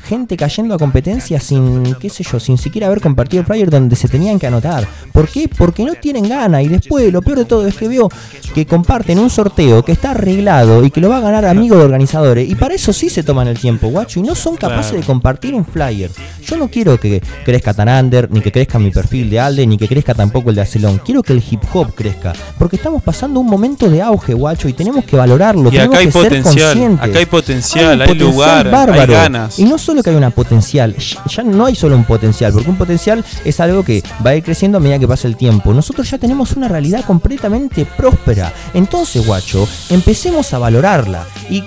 gente 0.05 0.38
cayendo 0.38 0.75
a 0.75 0.77
competencia 0.77 1.39
sin, 1.39 1.95
qué 1.95 2.09
sé 2.09 2.23
yo, 2.23 2.39
sin 2.39 2.57
siquiera 2.57 2.88
haber 2.88 3.01
compartido 3.01 3.41
el 3.41 3.45
flyer 3.47 3.69
donde 3.69 3.95
se 3.95 4.07
tenían 4.07 4.39
que 4.39 4.47
anotar. 4.47 4.88
¿Por 5.12 5.27
qué? 5.27 5.47
Porque 5.49 5.83
no 5.83 5.93
tienen 5.95 6.27
gana. 6.29 6.62
Y 6.62 6.67
después, 6.67 7.12
lo 7.12 7.21
peor 7.21 7.39
de 7.39 7.45
todo 7.45 7.67
es 7.67 7.75
que 7.75 7.88
veo 7.88 8.09
que 8.53 8.65
comparten 8.65 9.19
un 9.19 9.29
sorteo 9.29 9.83
que 9.83 9.91
está 9.91 10.12
arreglado 10.12 10.83
y 10.83 10.91
que 10.91 11.01
lo 11.01 11.09
va 11.09 11.17
a 11.17 11.21
ganar 11.21 11.45
amigo 11.45 11.77
de 11.77 11.83
organizadores. 11.83 12.49
Y 12.49 12.55
para 12.55 12.75
eso 12.75 12.93
sí 12.93 13.09
se 13.09 13.23
toman 13.23 13.47
el 13.47 13.59
tiempo, 13.59 13.88
guacho. 13.88 14.19
Y 14.19 14.23
no 14.23 14.36
son 14.36 14.55
capaces 14.55 14.83
Claro. 14.91 15.01
de 15.01 15.05
compartir 15.07 15.53
un 15.53 15.65
flyer. 15.65 16.12
Yo 16.45 16.57
no 16.57 16.67
quiero 16.67 16.99
que 16.99 17.21
crezca 17.45 17.73
tan 17.73 17.88
under, 17.89 18.29
ni 18.31 18.41
que 18.41 18.51
crezca 18.51 18.77
mi 18.79 18.91
perfil 18.91 19.29
de 19.29 19.39
Alde, 19.39 19.65
ni 19.67 19.77
que 19.77 19.88
crezca 19.88 20.13
tampoco 20.13 20.49
el 20.49 20.55
de 20.55 20.62
Acelón. 20.62 20.99
Quiero 21.03 21.23
que 21.23 21.33
el 21.33 21.43
hip 21.49 21.62
hop 21.73 21.93
crezca. 21.95 22.33
Porque 22.57 22.75
estamos 22.75 23.01
pasando 23.03 23.39
un 23.39 23.47
momento 23.47 23.89
de 23.89 24.01
auge, 24.01 24.33
guacho. 24.33 24.67
Y 24.67 24.73
tenemos 24.73 25.05
que 25.05 25.15
valorarlo. 25.15 25.69
Y 25.69 25.71
tenemos 25.71 25.93
acá 25.95 25.99
hay 25.99 26.05
que 26.07 26.12
ser 26.12 26.23
potencial, 26.23 26.65
conscientes. 26.73 27.09
acá 27.09 27.19
hay 27.19 27.25
potencial, 27.25 28.01
hay 28.01 28.15
lugar, 28.15 28.89
hay 28.91 29.07
ganas. 29.07 29.59
Y 29.59 29.62
no 29.63 29.78
solo 29.78 30.04
que 30.04 30.10
hay 30.12 30.15
una 30.15 30.30
potencial, 30.30 30.95
ya- 30.97 31.43
no 31.43 31.65
hay 31.65 31.76
solo 31.76 31.95
un 31.95 32.04
potencial, 32.06 32.52
porque 32.54 32.69
un 32.69 32.78
potencial 32.78 33.23
es 33.45 33.60
algo 33.60 33.84
que 33.84 34.04
va 34.26 34.32
a 34.32 34.36
ir 34.36 34.43
creciendo 34.43 34.78
a 34.78 34.82
medida 34.82 34.99
que 34.99 35.08
pasa 35.08 35.28
el 35.28 35.36
tiempo. 35.38 35.73
Nosotros 35.73 36.10
ya 36.10 36.17
tenemos 36.17 36.54
una 36.54 36.67
realidad 36.67 37.04
completamente 37.06 37.86
próspera. 37.86 38.54
Entonces, 38.73 39.26
guacho, 39.26 39.67
empecemos 39.89 40.54
a 40.54 40.60
valorarla. 40.60 41.26
¿Y 41.49 41.63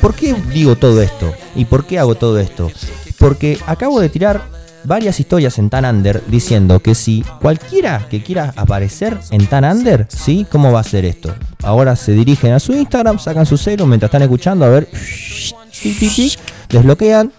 por 0.00 0.14
qué 0.14 0.34
digo 0.52 0.76
todo 0.76 1.02
esto? 1.02 1.32
¿Y 1.54 1.64
por 1.64 1.84
qué 1.84 1.98
hago 1.98 2.14
todo 2.14 2.38
esto? 2.38 2.70
Porque 3.18 3.58
acabo 3.66 4.00
de 4.00 4.08
tirar 4.08 4.42
varias 4.84 5.20
historias 5.20 5.58
en 5.58 5.70
Tan 5.70 5.84
Under 5.84 6.22
diciendo 6.26 6.80
que 6.80 6.96
si 6.96 7.22
cualquiera 7.40 8.06
que 8.10 8.20
quiera 8.20 8.52
aparecer 8.56 9.16
en 9.30 9.46
Tan 9.46 9.64
Under, 9.64 10.06
¿sí? 10.08 10.44
¿Cómo 10.50 10.72
va 10.72 10.80
a 10.80 10.84
ser 10.84 11.04
esto? 11.04 11.32
Ahora 11.62 11.94
se 11.94 12.12
dirigen 12.12 12.52
a 12.52 12.58
su 12.58 12.72
Instagram, 12.72 13.20
sacan 13.20 13.46
su 13.46 13.56
celu 13.56 13.86
mientras 13.86 14.08
están 14.08 14.22
escuchando, 14.22 14.64
a 14.64 14.68
ver, 14.70 14.88
desbloquean, 16.72 17.30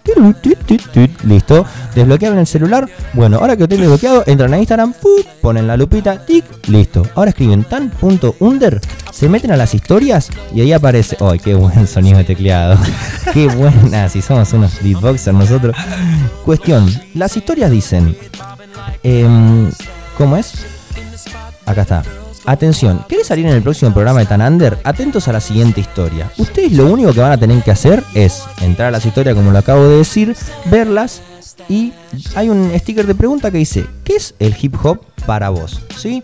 listo, 1.24 1.66
desbloquearon 1.94 2.38
el 2.38 2.46
celular, 2.46 2.88
bueno, 3.12 3.38
ahora 3.38 3.56
que 3.56 3.62
lo 3.62 3.68
tienen 3.68 3.88
desbloqueado, 3.88 4.24
entran 4.26 4.54
a 4.54 4.58
Instagram, 4.58 4.94
ponen 5.42 5.66
la 5.66 5.76
lupita, 5.76 6.24
tic, 6.24 6.44
listo, 6.68 7.02
ahora 7.14 7.30
escriben 7.30 7.64
tan.under, 7.64 8.80
se 9.12 9.28
meten 9.28 9.50
a 9.50 9.56
las 9.56 9.74
historias 9.74 10.30
y 10.54 10.60
ahí 10.60 10.72
aparece, 10.72 11.16
¡ay, 11.20 11.38
qué 11.38 11.54
buen 11.54 11.86
sonido 11.86 12.18
de 12.18 12.24
tecleado! 12.24 12.78
¡Qué 13.32 13.48
buena! 13.48 14.08
Si 14.08 14.22
somos 14.22 14.52
unos 14.52 14.82
beatboxers 14.82 15.36
nosotros. 15.36 15.76
Cuestión, 16.44 16.88
las 17.14 17.36
historias 17.36 17.70
dicen, 17.70 18.16
em, 19.02 19.70
¿cómo 20.16 20.36
es? 20.36 20.64
Acá 21.66 21.82
está. 21.82 22.23
Atención, 22.46 23.04
¿querés 23.08 23.28
salir 23.28 23.46
en 23.46 23.54
el 23.54 23.62
próximo 23.62 23.94
programa 23.94 24.20
de 24.20 24.26
Tan 24.26 24.42
Under? 24.42 24.78
Atentos 24.84 25.28
a 25.28 25.32
la 25.32 25.40
siguiente 25.40 25.80
historia. 25.80 26.30
Ustedes 26.36 26.72
lo 26.72 26.86
único 26.92 27.14
que 27.14 27.20
van 27.20 27.32
a 27.32 27.38
tener 27.38 27.62
que 27.62 27.70
hacer 27.70 28.04
es 28.12 28.44
entrar 28.60 28.88
a 28.88 28.90
las 28.90 29.06
historias 29.06 29.34
como 29.34 29.50
lo 29.50 29.58
acabo 29.58 29.88
de 29.88 29.96
decir, 29.96 30.36
verlas 30.66 31.22
y 31.70 31.94
hay 32.34 32.50
un 32.50 32.70
sticker 32.78 33.06
de 33.06 33.14
pregunta 33.14 33.50
que 33.50 33.58
dice, 33.58 33.86
¿qué 34.04 34.16
es 34.16 34.34
el 34.38 34.54
hip 34.60 34.74
hop 34.82 35.00
para 35.24 35.48
vos? 35.48 35.80
¿Sí? 35.96 36.22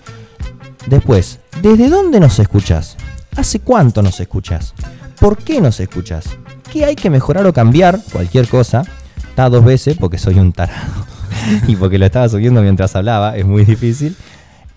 Después, 0.86 1.38
¿desde 1.62 1.88
dónde 1.88 2.20
nos 2.20 2.38
escuchás? 2.38 2.98
¿Hace 3.36 3.60
cuánto 3.60 4.02
nos 4.02 4.20
escuchás? 4.20 4.74
¿Por 5.18 5.38
qué 5.38 5.60
nos 5.62 5.80
escuchás? 5.80 6.24
¿Qué 6.70 6.84
hay 6.84 6.96
que 6.96 7.08
mejorar 7.08 7.46
o 7.46 7.52
cambiar? 7.54 7.98
Cualquier 8.12 8.46
cosa. 8.46 8.82
Está 9.28 9.48
dos 9.48 9.64
veces 9.64 9.96
porque 9.98 10.18
soy 10.18 10.38
un 10.38 10.52
tarado. 10.52 11.06
y 11.66 11.76
porque 11.76 11.98
lo 11.98 12.04
estaba 12.04 12.28
subiendo 12.28 12.60
mientras 12.60 12.94
hablaba, 12.94 13.36
es 13.36 13.46
muy 13.46 13.64
difícil. 13.64 14.16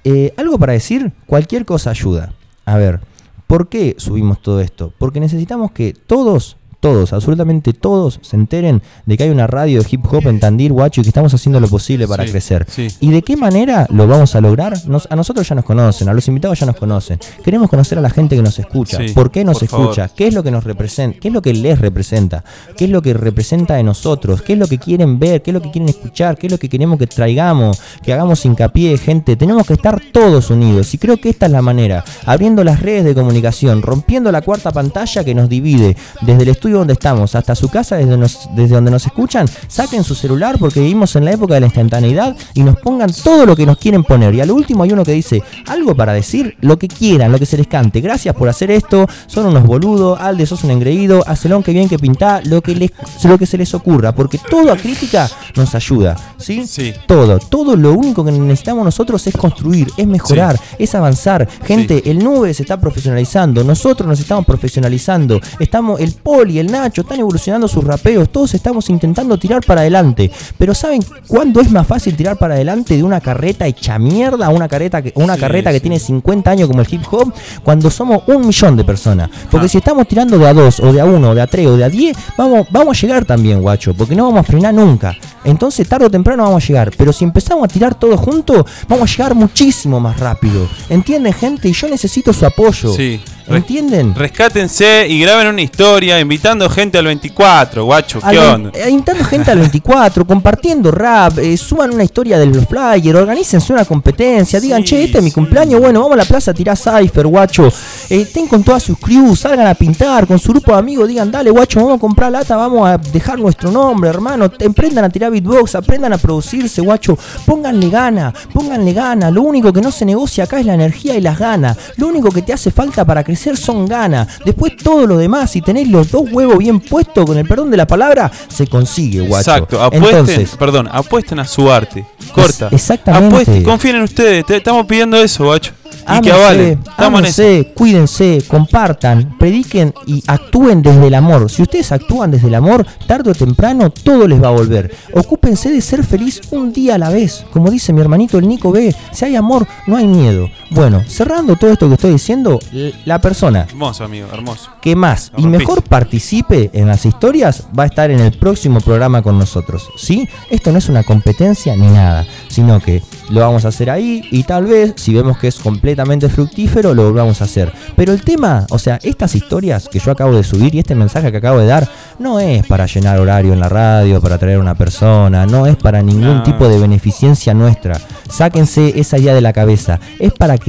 Eh, 0.04 0.34
algo 0.38 0.58
para 0.60 0.74
decir, 0.74 1.12
cualquier 1.26 1.66
cosa 1.66 1.92
ayuda. 1.92 2.34
A 2.66 2.78
ver, 2.78 3.00
¿por 3.48 3.70
qué 3.70 3.96
subimos 3.98 4.42
todo 4.42 4.60
esto? 4.62 4.94
Porque 4.98 5.20
necesitamos 5.20 5.72
que 5.72 5.94
todos, 5.94 6.58
todos, 6.84 7.14
absolutamente 7.14 7.72
todos, 7.72 8.20
se 8.22 8.36
enteren 8.36 8.82
de 9.06 9.16
que 9.16 9.24
hay 9.24 9.30
una 9.30 9.48
radio 9.48 9.82
de 9.82 9.88
hip 9.90 10.06
hop 10.12 10.28
en 10.28 10.42
Tandil, 10.42 10.74
guacho, 10.74 11.00
y 11.00 11.04
que 11.06 11.10
estamos 11.12 11.34
haciendo 11.34 11.62
lo 11.62 11.70
posible 11.70 12.06
para 12.10 12.26
Sí, 12.26 12.32
crecer. 12.32 12.66
sí. 12.70 12.90
¿Y 13.00 13.12
de 13.12 13.22
qué 13.22 13.38
manera 13.38 13.88
lo 13.90 14.06
vamos 14.06 14.36
a 14.36 14.42
lograr? 14.42 14.74
Nos- 14.86 15.08
a 15.10 15.16
nosotros 15.16 15.48
ya 15.48 15.56
nos 15.56 15.64
conocen, 15.64 16.10
a 16.10 16.14
los 16.14 16.28
invitados 16.28 16.60
ya 16.60 16.66
nos 16.66 16.76
conocen. 16.76 17.20
Queremos 17.42 17.70
conocer 17.70 17.98
a 18.00 18.02
la 18.02 18.10
gente 18.10 18.36
que 18.36 18.42
nos 18.42 18.60
escucha. 18.60 18.98
Sí, 18.98 19.14
¿Por 19.14 19.32
qué 19.32 19.46
nos 19.46 19.60
por 19.60 19.68
favor. 19.70 19.86
escucha? 19.92 20.10
¿Qué 20.14 20.28
es 20.28 20.34
lo 20.34 20.44
que 20.44 20.52
nos 20.52 20.66
representa? 20.66 21.18
¿Qué 21.22 21.30
es 21.30 21.34
lo 21.34 21.42
que 21.42 21.54
les 21.54 21.80
representa? 21.80 22.44
¿Qué 22.76 22.84
es 22.84 22.92
lo 22.92 23.02
que 23.02 23.14
representa 23.14 23.76
de 23.76 23.84
nosotros? 23.84 24.42
¿Qué 24.42 24.52
es 24.54 24.60
lo 24.60 24.68
que 24.68 24.78
quieren 24.78 25.20
ver? 25.20 25.42
¿Qué 25.42 25.52
es 25.52 25.54
lo 25.54 25.62
que 25.62 25.72
quieren 25.72 25.88
escuchar? 25.88 26.38
¿Qué 26.38 26.48
es 26.48 26.52
lo 26.52 26.58
que 26.60 26.68
queremos 26.68 27.00
que 27.00 27.08
traigamos? 27.08 27.82
Que 28.04 28.12
hagamos 28.12 28.44
hincapié, 28.46 28.98
gente. 28.98 29.38
Tenemos 29.38 29.66
que 29.66 29.74
estar 29.76 30.02
todos 30.12 30.50
unidos. 30.50 30.94
Y 30.94 30.98
creo 30.98 31.16
que 31.16 31.30
esta 31.30 31.46
es 31.46 31.52
la 31.54 31.62
manera. 31.62 32.04
Abriendo 32.26 32.62
las 32.66 32.82
redes 32.82 33.06
de 33.06 33.14
comunicación, 33.16 33.82
rompiendo 33.82 34.32
la 34.34 34.42
cuarta 34.42 34.72
pantalla 34.72 35.24
que 35.24 35.34
nos 35.34 35.48
divide 35.48 35.96
desde 36.22 36.44
el 36.44 36.50
estudio 36.50 36.73
estudio 36.74 36.80
donde 36.80 36.94
estamos 36.94 37.36
hasta 37.36 37.56
su 37.56 37.70
casa 37.70 37.98
desde, 37.98 38.18
desde 38.56 38.76
donde 38.76 38.92
nos 38.92 39.06
escuchan, 39.06 39.48
saquen 39.68 40.04
su 40.04 40.16
celular 40.16 40.58
porque 40.58 40.80
vivimos 40.80 41.16
en 41.16 41.26
la 41.26 41.32
época 41.32 41.54
de 41.54 41.60
la 41.62 41.68
instantaneidad 41.68 42.36
y 42.54 42.64
nos 42.64 42.78
pongan 42.78 43.12
todo 43.24 43.46
lo 43.46 43.56
que 43.56 43.66
nos 43.66 43.78
quieren 43.78 44.04
poner. 44.04 44.34
Y 44.34 44.42
al 44.42 44.52
último 44.52 44.84
hay 44.84 44.92
uno 44.92 45.04
que 45.04 45.12
dice, 45.12 45.44
algo 45.68 45.96
para 45.96 46.14
decir, 46.14 46.58
lo 46.62 46.78
que 46.78 46.88
quieran, 46.88 47.32
lo 47.32 47.40
que 47.40 47.46
se 47.46 47.58
les 47.58 47.68
cante. 47.68 48.02
Gracias 48.02 48.36
por 48.36 48.50
hacer 48.50 48.72
esto, 48.72 49.08
son 49.28 49.48
unos 49.48 49.66
boludos, 49.66 50.20
Alde 50.20 50.46
sos 50.46 50.64
un 50.64 50.72
engreído, 50.72 51.24
Acelón 51.28 51.64
que 51.64 51.74
bien 51.74 51.88
que 51.88 52.00
pinta, 52.00 52.42
lo 52.46 52.62
que, 52.62 52.76
les, 52.76 52.92
lo 53.24 53.38
que 53.38 53.46
se 53.46 53.58
les 53.58 53.74
ocurra, 53.74 54.14
porque 54.14 54.40
toda 54.50 54.76
crítica 54.76 55.30
nos 55.56 55.76
ayuda, 55.76 56.16
¿sí? 56.38 56.66
Sí. 56.66 56.94
Todo, 57.08 57.40
todo 57.40 57.76
lo 57.76 57.94
único 57.94 58.26
que 58.26 58.32
necesitamos 58.32 58.84
nosotros 58.84 59.26
es 59.28 59.36
construir, 59.36 59.88
es 59.98 60.08
mejorar, 60.08 60.60
es 60.80 60.96
avanzar. 60.96 61.48
Gente, 61.66 62.10
el 62.10 62.20
nube 62.20 62.54
se 62.54 62.64
está 62.64 62.80
profesionalizando, 62.80 63.64
nosotros 63.64 64.08
nos 64.08 64.20
estamos 64.20 64.46
profesionalizando, 64.46 65.40
estamos, 65.60 66.00
el 66.00 66.14
Poli, 66.14 66.60
el 66.66 66.72
Nacho, 66.72 67.02
están 67.02 67.20
evolucionando 67.20 67.68
sus 67.68 67.84
rapeos, 67.84 68.30
todos 68.30 68.54
estamos 68.54 68.90
intentando 68.90 69.38
tirar 69.38 69.62
para 69.66 69.82
adelante. 69.82 70.32
Pero 70.58 70.74
¿saben 70.74 71.04
cuándo 71.28 71.60
es 71.62 71.70
más 71.72 71.86
fácil 71.86 72.16
tirar 72.16 72.38
para 72.38 72.56
adelante 72.56 72.96
de 72.98 73.04
una 73.04 73.20
carreta 73.22 73.68
hecha 73.68 74.00
mierda 74.00 74.48
a 74.48 74.50
una 74.50 74.68
carreta 74.68 75.02
que, 75.02 75.12
una 75.16 75.36
Sí, 75.36 75.42
carreta 75.42 75.72
que 75.72 75.80
tiene 75.80 76.00
50 76.00 76.50
años 76.52 76.68
como 76.68 76.82
el 76.82 76.88
hip 76.90 77.02
hop? 77.12 77.34
Cuando 77.64 77.90
somos 77.90 78.24
un 78.28 78.48
millón 78.48 78.76
de 78.76 78.84
personas. 78.84 79.30
Porque 79.52 79.66
Ah. 79.66 79.70
si 79.70 79.78
estamos 79.78 80.08
tirando 80.08 80.38
de 80.38 80.48
a 80.48 80.54
dos, 80.54 80.80
o 80.80 80.92
de 80.94 81.02
a 81.02 81.06
uno, 81.06 81.32
o 81.32 81.36
de 81.36 81.42
a 81.42 81.48
tres, 81.48 81.68
o 81.68 81.78
de 81.78 81.84
a 81.84 81.90
diez, 81.90 82.16
vamos, 82.38 82.68
vamos 82.72 82.98
a 82.98 83.02
llegar 83.02 83.26
también, 83.26 83.62
guacho, 83.62 83.94
porque 83.94 84.16
no 84.16 84.24
vamos 84.26 84.40
a 84.42 84.44
frenar 84.44 84.74
nunca. 84.74 85.16
Entonces, 85.44 85.88
tarde 85.88 86.06
o 86.06 86.10
temprano 86.12 86.44
vamos 86.44 86.64
a 86.64 86.68
llegar. 86.68 86.92
Pero 86.98 87.12
si 87.12 87.24
empezamos 87.26 87.66
a 87.66 87.68
tirar 87.68 87.96
todos 87.96 88.20
juntos, 88.20 88.64
vamos 88.88 89.10
a 89.10 89.12
llegar 89.12 89.36
muchísimo 89.36 90.00
más 90.00 90.20
rápido. 90.20 90.68
¿Entienden, 90.90 91.34
gente? 91.34 91.68
Y 91.70 91.74
yo 91.74 91.90
necesito 91.90 92.32
su 92.34 92.46
apoyo. 92.46 92.94
Sí. 92.94 93.20
¿Entienden? 93.48 94.16
Rescátense 94.16 95.06
y 95.08 95.20
graben 95.20 95.48
una 95.48 95.62
historia 95.62 96.20
invitando 96.20 96.70
gente 96.70 96.98
al 96.98 97.06
24, 97.06 97.84
guacho. 97.86 98.20
¿Qué 98.20 98.26
Al- 98.28 98.38
onda? 98.56 98.72
eh, 98.74 98.90
Invitando 98.90 99.24
gente 99.26 99.52
al 99.52 99.60
24, 99.60 100.26
compartiendo 100.26 100.92
rap, 100.92 101.38
eh, 101.40 101.58
suban 101.58 101.94
una 101.94 102.04
historia 102.04 102.38
del 102.40 102.66
flyer, 102.66 103.16
organícense 103.16 103.74
una 103.74 103.86
competencia, 103.86 104.60
digan, 104.60 104.82
Sí, 104.82 104.88
che, 104.90 105.04
este 105.04 105.18
es 105.18 105.24
mi 105.24 105.30
sí. 105.30 105.36
cumpleaños, 105.36 105.80
bueno, 105.82 106.00
vamos 106.00 106.14
a 106.14 106.18
la 106.18 106.26
plaza 106.26 106.52
a 106.52 106.54
tirar 106.54 106.78
cypher, 106.78 107.28
guacho. 107.28 107.68
Eh, 108.10 108.22
estén 108.22 108.48
con 108.48 108.64
todas 108.64 108.82
sus 108.84 108.98
crews, 108.98 109.42
salgan 109.42 109.68
a 109.68 109.74
pintar, 109.76 110.26
con 110.26 110.40
su 110.40 110.52
grupo 110.54 110.72
de 110.72 110.80
amigos, 110.80 111.08
digan, 111.08 111.30
dale, 111.30 111.52
guacho, 111.52 111.80
vamos 111.82 111.98
a 111.98 112.00
comprar 112.00 112.32
lata, 112.32 112.56
vamos 112.56 112.88
a 112.88 112.98
dejar 112.98 113.38
nuestro 113.40 113.72
nombre, 113.72 114.10
hermano. 114.10 114.50
Emprendan 114.60 115.04
a 115.06 115.10
tirar 115.10 115.32
beatbox, 115.32 115.76
aprendan 115.76 116.14
a 116.14 116.18
producirse, 116.18 116.82
guacho. 116.82 117.18
Pónganle 117.46 117.90
gana, 117.90 118.34
pónganle 118.54 118.94
gana. 118.94 119.30
Lo 119.30 119.42
único 119.44 119.74
que 119.74 119.82
no 119.82 119.92
se 119.92 120.06
negocia 120.06 120.46
acá 120.46 120.60
es 120.60 120.66
la 120.66 120.74
energía 120.76 121.16
y 121.16 121.22
las 121.22 121.38
ganas. 121.38 121.78
Lo 121.98 122.08
único 122.08 122.30
que 122.32 122.42
te 122.42 122.54
hace 122.54 122.72
falta 122.72 123.04
para 123.06 123.22
crecer 123.24 123.33
son 123.36 123.86
ganas. 123.86 124.28
Después 124.46 124.76
todo 124.78 125.06
lo 125.08 125.18
demás, 125.18 125.52
si 125.52 125.62
tenés 125.62 125.88
los 125.88 126.12
dos 126.12 126.24
huevos 126.32 126.58
bien 126.58 126.80
puestos, 126.80 127.26
con 127.26 127.38
el 127.38 127.48
perdón 127.48 127.72
de 127.72 127.78
la 127.78 127.88
palabra, 127.88 128.32
se 128.48 128.68
consigue, 128.68 129.22
guacho. 129.22 129.52
Exacto, 129.52 129.82
apuesten, 129.82 130.20
Entonces, 130.20 130.56
perdón, 130.58 130.90
apuesten 130.92 131.40
a 131.40 131.46
su 131.46 131.72
arte. 131.72 132.06
Corta. 132.34 132.70
exactamente. 132.72 133.28
Apuesten, 133.28 133.64
confíen 133.64 133.98
en 133.98 134.02
ustedes. 134.04 134.46
Te 134.46 134.58
estamos 134.58 134.86
pidiendo 134.86 135.18
eso, 135.18 135.46
guacho. 135.46 135.72
Y 136.04 136.06
que 136.06 136.12
Ámense, 136.12 136.32
avalen. 136.34 136.80
Estamos 136.90 137.20
en 137.22 137.26
eso. 137.28 137.42
ámense, 137.44 137.72
cuídense, 137.74 138.44
compartan, 138.48 139.38
prediquen 139.38 139.94
y 140.06 140.22
actúen 140.28 140.82
desde 140.82 141.08
el 141.08 141.14
amor. 141.14 141.50
Si 141.50 141.62
ustedes 141.62 141.92
actúan 141.94 142.32
desde 142.32 142.48
el 142.48 142.56
amor, 142.56 142.86
tarde 143.08 143.32
o 143.32 143.34
temprano 143.34 143.90
todo 143.90 144.28
les 144.28 144.42
va 144.44 144.48
a 144.50 144.52
volver. 144.52 144.94
Ocúpense 145.14 145.70
de 145.72 145.80
ser 145.80 146.04
feliz 146.04 146.42
un 146.52 146.74
día 146.74 146.96
a 146.96 146.98
la 146.98 147.10
vez. 147.10 147.46
Como 147.52 147.72
dice 147.72 147.94
mi 147.94 148.02
hermanito 148.02 148.38
el 148.38 148.48
Nico 148.48 148.72
B, 148.72 148.94
si 149.14 149.26
hay 149.26 149.36
amor, 149.38 149.66
no 149.88 149.96
hay 149.96 150.08
miedo. 150.08 150.50
Bueno, 150.74 151.04
cerrando 151.08 151.56
todo 151.56 151.72
esto 151.72 151.88
que 151.88 151.94
estoy 151.96 152.12
diciendo, 152.14 152.60
la 153.06 153.22
persona 153.22 153.68
Hermoso, 153.70 154.04
amigo, 154.06 154.28
hermoso. 154.34 154.72
que 154.82 154.96
más 154.96 155.32
y 155.38 155.46
mejor 155.46 155.84
participe 155.84 156.72
en 156.74 156.88
las 156.88 157.06
historias 157.06 157.66
va 157.78 157.84
a 157.84 157.86
estar 157.86 158.10
en 158.10 158.20
el 158.20 158.32
próximo 158.38 158.82
programa 158.82 159.22
con 159.22 159.38
nosotros. 159.38 159.88
¿Sí? 159.98 160.28
Esto 160.50 160.72
no 160.72 160.80
es 160.80 160.90
una 160.90 161.04
competencia 161.04 161.76
ni 161.76 161.86
nada, 161.88 162.26
sino 162.48 162.80
que 162.80 163.04
lo 163.30 163.42
vamos 163.42 163.66
a 163.66 163.68
hacer 163.68 163.90
ahí 163.92 164.24
y 164.32 164.44
tal 164.44 164.66
vez, 164.66 164.94
si 164.96 165.14
vemos 165.14 165.38
que 165.38 165.48
es 165.48 165.56
completamente 165.60 166.28
fructífero, 166.28 166.94
lo 166.96 167.04
volvamos 167.04 167.42
a 167.42 167.46
hacer. 167.46 167.72
Pero 167.96 168.12
el 168.12 168.24
tema, 168.24 168.66
o 168.72 168.80
sea, 168.80 169.00
estas 169.04 169.36
historias 169.36 169.88
que 169.88 170.00
yo 170.00 170.12
acabo 170.12 170.34
de 170.34 170.44
subir 170.44 170.74
y 170.74 170.80
este 170.80 170.96
mensaje 170.96 171.32
que 171.32 171.38
acabo 171.38 171.60
de 171.60 171.68
dar, 171.68 171.88
no 172.18 172.40
es 172.40 172.66
para 172.66 172.88
llenar 172.88 173.20
horario 173.20 173.54
en 173.54 173.60
la 173.60 173.70
radio, 173.70 174.20
para 174.22 174.40
traer 174.40 174.58
a 174.58 174.62
una 174.62 174.76
persona, 174.76 175.46
no 175.46 175.68
es 175.68 175.76
para 175.76 176.02
ningún 176.02 176.38
No. 176.38 176.44
tipo 176.44 176.68
de 176.68 176.80
beneficencia 176.80 177.54
nuestra. 177.54 178.00
Sáquense 178.30 179.00
esa 179.00 179.20
idea 179.20 179.36
de 179.36 179.42
la 179.42 179.54
cabeza. 179.54 180.00
Es 180.20 180.34
para 180.34 180.58
que 180.58 180.63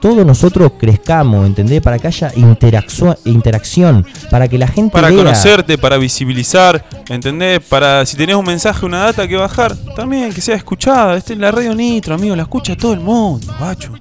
todos 0.00 0.24
nosotros 0.24 0.72
crezcamos, 0.78 1.46
¿entendés? 1.46 1.80
Para 1.80 1.98
que 1.98 2.06
haya 2.06 2.32
interacción, 2.34 4.06
para 4.30 4.48
que 4.48 4.58
la 4.58 4.66
gente 4.66 4.92
Para 4.92 5.08
vea. 5.08 5.18
conocerte, 5.18 5.78
para 5.78 5.98
visibilizar, 5.98 6.84
¿entendés? 7.08 7.60
Para 7.60 8.06
si 8.06 8.16
tenés 8.16 8.36
un 8.36 8.46
mensaje, 8.46 8.86
una 8.86 9.04
data 9.04 9.28
que 9.28 9.36
bajar, 9.36 9.76
también 9.94 10.32
que 10.32 10.40
sea 10.40 10.56
escuchada. 10.56 11.16
Esta 11.16 11.32
es 11.32 11.38
la 11.38 11.50
radio 11.50 11.74
Nitro, 11.74 12.14
amigo, 12.14 12.34
la 12.34 12.42
escucha 12.42 12.76
todo 12.76 12.94
el 12.94 13.00
mundo, 13.00 13.52
guacho. 13.58 13.92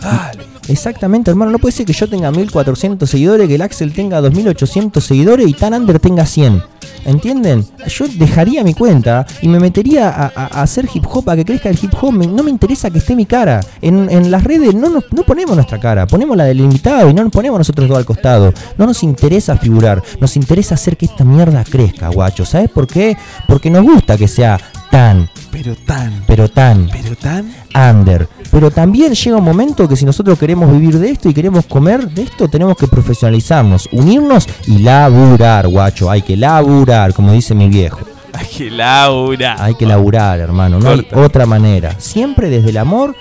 Dale. 0.00 0.44
Exactamente, 0.68 1.30
hermano. 1.30 1.52
No 1.52 1.58
puede 1.58 1.72
ser 1.72 1.86
que 1.86 1.92
yo 1.92 2.08
tenga 2.08 2.30
1400 2.30 3.08
seguidores, 3.08 3.48
que 3.48 3.54
el 3.54 3.62
Axel 3.62 3.92
tenga 3.92 4.20
2800 4.20 5.02
seguidores 5.02 5.46
y 5.48 5.52
Tan 5.52 5.74
Under 5.74 5.98
tenga 6.00 6.26
100. 6.26 6.62
¿Entienden? 7.06 7.64
Yo 7.86 8.06
dejaría 8.08 8.62
mi 8.64 8.74
cuenta 8.74 9.24
y 9.40 9.48
me 9.48 9.58
metería 9.60 10.10
a, 10.10 10.26
a- 10.26 10.46
a 10.58 10.62
hacer 10.62 10.88
hip 10.92 11.04
hop, 11.10 11.30
a 11.30 11.36
que 11.36 11.44
crezca 11.44 11.68
el 11.70 11.78
hip 11.80 11.92
hop. 12.00 12.12
Me- 12.12 12.26
no 12.26 12.42
me 12.42 12.50
interesa 12.50 12.90
que 12.90 12.98
esté 12.98 13.14
mi 13.16 13.24
cara. 13.24 13.60
En, 13.80 14.10
en 14.10 14.30
las 14.30 14.42
redes 14.44 14.74
no, 14.74 14.90
nos- 14.90 15.04
no 15.12 15.22
ponemos 15.22 15.54
nuestra 15.54 15.78
cara, 15.80 16.06
ponemos 16.06 16.36
la 16.36 16.44
del 16.44 16.60
invitado 16.60 17.08
y 17.08 17.14
no 17.14 17.22
nos 17.22 17.32
ponemos 17.32 17.58
nosotros 17.58 17.88
dos 17.88 17.96
al 17.96 18.04
costado. 18.04 18.52
No 18.76 18.86
nos 18.86 19.02
interesa 19.02 19.56
figurar, 19.56 20.02
nos 20.20 20.36
interesa 20.36 20.74
hacer 20.74 20.96
que 20.96 21.06
esta 21.06 21.24
mierda 21.24 21.64
crezca, 21.64 22.08
guacho. 22.08 22.44
¿Sabes 22.44 22.70
por 22.70 22.86
qué? 22.86 23.16
Porque 23.46 23.70
nos 23.70 23.84
gusta 23.84 24.16
que 24.16 24.26
sea 24.28 24.58
tan, 24.90 25.28
Pero 25.50 25.74
tan, 25.86 26.22
pero 26.26 26.48
tan 26.48 26.88
pero 26.90 27.16
tan. 27.16 27.52
under. 27.74 28.28
Pero 28.56 28.70
también 28.70 29.12
llega 29.12 29.36
un 29.36 29.44
momento 29.44 29.86
que 29.86 29.96
si 29.96 30.06
nosotros 30.06 30.38
queremos 30.38 30.72
vivir 30.72 30.98
de 30.98 31.10
esto 31.10 31.28
y 31.28 31.34
queremos 31.34 31.66
comer 31.66 32.08
de 32.08 32.22
esto, 32.22 32.48
tenemos 32.48 32.74
que 32.78 32.86
profesionalizarnos, 32.86 33.86
unirnos 33.92 34.48
y 34.66 34.78
laburar, 34.78 35.68
guacho. 35.68 36.10
Hay 36.10 36.22
que 36.22 36.38
laburar, 36.38 37.12
como 37.12 37.32
dice 37.32 37.54
mi 37.54 37.68
viejo. 37.68 38.00
Ay, 38.32 38.46
que 38.56 38.70
Laura. 38.70 39.56
Hay 39.62 39.74
que 39.74 39.84
laburar, 39.84 40.40
hermano. 40.40 40.78
No 40.78 40.88
hay 40.88 41.06
otra 41.12 41.44
manera. 41.44 42.00
Siempre 42.00 42.48
desde 42.48 42.70
el 42.70 42.78
amor 42.78 43.14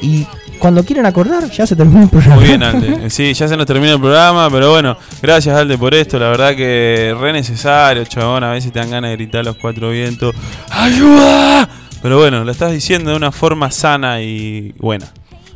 y 0.00 0.26
cuando 0.58 0.84
quieran 0.84 1.06
acordar, 1.06 1.48
ya 1.48 1.64
se 1.64 1.76
terminó 1.76 2.02
el 2.02 2.08
programa. 2.08 2.34
Muy 2.34 2.44
bien, 2.46 2.64
Alde. 2.64 3.08
Sí, 3.10 3.32
ya 3.34 3.46
se 3.46 3.56
nos 3.56 3.66
termina 3.66 3.92
el 3.92 4.00
programa, 4.00 4.50
pero 4.50 4.72
bueno, 4.72 4.96
gracias, 5.22 5.56
Alde, 5.56 5.78
por 5.78 5.94
esto. 5.94 6.18
La 6.18 6.26
verdad 6.26 6.56
que 6.56 7.16
re 7.20 7.32
necesario, 7.32 8.04
chabón. 8.04 8.42
A 8.42 8.50
veces 8.50 8.72
te 8.72 8.80
dan 8.80 8.90
ganas 8.90 9.10
de 9.10 9.16
gritar 9.16 9.44
los 9.44 9.54
cuatro 9.54 9.90
vientos. 9.90 10.34
¡Ayuda! 10.70 11.68
Pero 12.02 12.18
bueno, 12.18 12.44
lo 12.44 12.50
estás 12.50 12.72
diciendo 12.72 13.10
de 13.10 13.16
una 13.16 13.30
forma 13.30 13.70
sana 13.70 14.20
y 14.20 14.74
buena. 14.78 15.06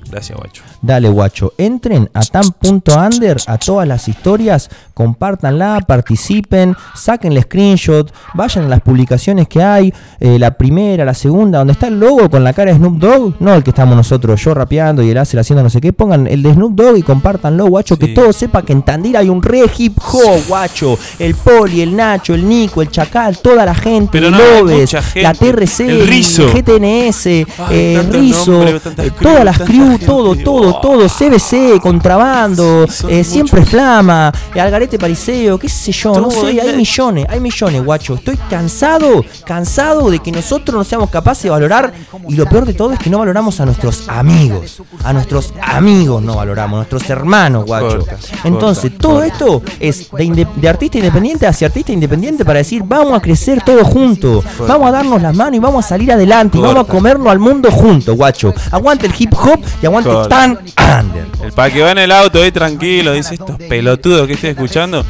Gracias, 0.08 0.38
guacho. 0.38 0.62
Dale, 0.86 1.08
guacho. 1.08 1.52
Entren 1.58 2.08
a 2.14 2.20
tan.under 2.20 3.38
a 3.48 3.58
todas 3.58 3.88
las 3.88 4.06
historias, 4.06 4.70
compártanla, 4.94 5.80
participen, 5.86 6.76
saquen 6.94 7.32
el 7.32 7.42
screenshot, 7.42 8.12
vayan 8.34 8.66
a 8.66 8.68
las 8.68 8.82
publicaciones 8.82 9.48
que 9.48 9.60
hay, 9.64 9.92
eh, 10.20 10.38
la 10.38 10.52
primera, 10.52 11.04
la 11.04 11.14
segunda, 11.14 11.58
donde 11.58 11.72
está 11.72 11.88
el 11.88 11.98
logo 11.98 12.30
con 12.30 12.44
la 12.44 12.52
cara 12.52 12.70
de 12.70 12.76
Snoop 12.78 12.98
Dogg, 12.98 13.34
no 13.40 13.54
el 13.54 13.64
que 13.64 13.70
estamos 13.70 13.96
nosotros, 13.96 14.40
yo 14.44 14.54
rapeando 14.54 15.02
y 15.02 15.10
el 15.10 15.18
Acer 15.18 15.40
haciendo 15.40 15.64
no 15.64 15.70
sé 15.70 15.80
qué, 15.80 15.92
pongan 15.92 16.28
el 16.28 16.40
de 16.44 16.54
Snoop 16.54 16.74
Dogg 16.76 16.98
y 16.98 17.02
compártanlo, 17.02 17.66
guacho, 17.66 17.98
que 17.98 18.08
todo 18.08 18.32
sepa 18.32 18.62
que 18.62 18.72
en 18.72 18.82
Tandil 18.82 19.16
hay 19.16 19.28
un 19.28 19.42
re 19.42 19.64
hip 19.76 19.98
hop, 19.98 20.40
guacho. 20.46 20.96
El 21.18 21.34
Poli, 21.34 21.80
el 21.80 21.96
Nacho, 21.96 22.34
el 22.34 22.48
Nico, 22.48 22.80
el 22.80 22.90
Chacal, 22.92 23.38
toda 23.38 23.64
la 23.66 23.74
gente, 23.74 24.10
Pero 24.12 24.26
el 24.28 24.32
no, 24.32 24.38
Lobes, 24.60 24.90
gente. 24.92 25.22
la 25.22 25.34
TRC, 25.34 25.80
El 25.80 26.06
Rizo. 26.06 26.46
GTNS, 26.52 27.26
Ay, 27.26 27.44
eh, 27.72 28.08
Rizo, 28.08 28.52
nombres, 28.52 28.82
eh, 28.98 29.10
todas 29.20 29.44
las 29.44 29.58
crew, 29.58 29.88
gente. 29.90 30.06
todo, 30.06 30.36
todo, 30.36 30.75
Oh. 30.76 30.80
todo, 30.80 31.08
CBC, 31.08 31.80
contrabando, 31.80 32.86
Sí, 32.88 33.06
eh, 33.08 33.24
siempre 33.24 33.64
flama, 33.64 34.32
eh, 34.54 34.60
Algarete 34.60 34.98
Pariseo, 34.98 35.58
qué 35.58 35.68
sé 35.68 35.92
yo, 35.92 36.20
no 36.20 36.30
sé, 36.30 36.60
hay 36.60 36.76
millones, 36.76 37.26
hay 37.28 37.40
millones, 37.40 37.84
guacho. 37.84 38.14
Estoy 38.14 38.36
cansado, 38.48 39.24
cansado 39.44 40.10
de 40.10 40.18
que 40.18 40.32
nosotros 40.32 40.76
no 40.76 40.84
seamos 40.84 41.10
capaces 41.10 41.44
de 41.44 41.50
valorar 41.50 41.92
y 42.28 42.34
lo 42.34 42.46
peor 42.46 42.64
de 42.64 42.74
todo 42.74 42.92
es 42.92 42.98
que 42.98 43.10
no 43.10 43.18
valoramos 43.18 43.60
a 43.60 43.64
nuestros 43.64 44.08
amigos, 44.08 44.82
a 45.04 45.12
nuestros 45.12 45.52
amigos 45.62 46.22
no 46.22 46.36
valoramos, 46.36 46.74
a 46.74 46.76
nuestros 46.78 47.08
hermanos, 47.10 47.64
guacho. 47.66 47.98
Corta, 47.98 48.16
Entonces, 48.44 48.90
corta, 48.92 48.98
todo 48.98 49.20
corta. 49.20 49.26
esto 49.26 49.62
es 49.80 50.10
de, 50.10 50.68
artista 50.68 50.98
independiente 50.98 51.46
hacia 51.46 51.68
artista 51.68 51.92
independiente 51.92 52.44
para 52.44 52.58
decir, 52.58 52.82
vamos 52.84 53.14
a 53.14 53.20
crecer 53.20 53.62
todos 53.62 53.86
juntos, 53.86 54.44
vamos 54.66 54.88
a 54.88 54.92
darnos 54.92 55.20
las 55.22 55.34
manos 55.34 55.56
y 55.56 55.58
vamos 55.60 55.84
a 55.84 55.88
salir 55.88 56.12
adelante 56.12 56.58
y 56.58 56.60
vamos 56.60 56.84
a 56.84 56.90
comernos 56.90 57.28
al 57.28 57.38
mundo 57.38 57.70
juntos, 57.70 58.16
guacho. 58.16 58.54
Aguante 58.70 59.06
el 59.06 59.14
hip 59.18 59.32
hop 59.34 59.60
y 59.82 59.86
aguante 59.86 60.10
tan 60.28 60.55
under. 61.00 61.26
El 61.44 61.52
pa' 61.52 61.70
que 61.70 61.82
va 61.82 61.92
en 61.92 61.98
el 61.98 62.12
auto 62.12 62.42
ahí 62.42 62.50
tranquilo, 62.52 63.12
dice 63.12 63.34
estos 63.34 63.56
pelotudos 63.56 64.26
que 64.26 64.34
estoy 64.34 64.50
escuchando. 64.50 65.04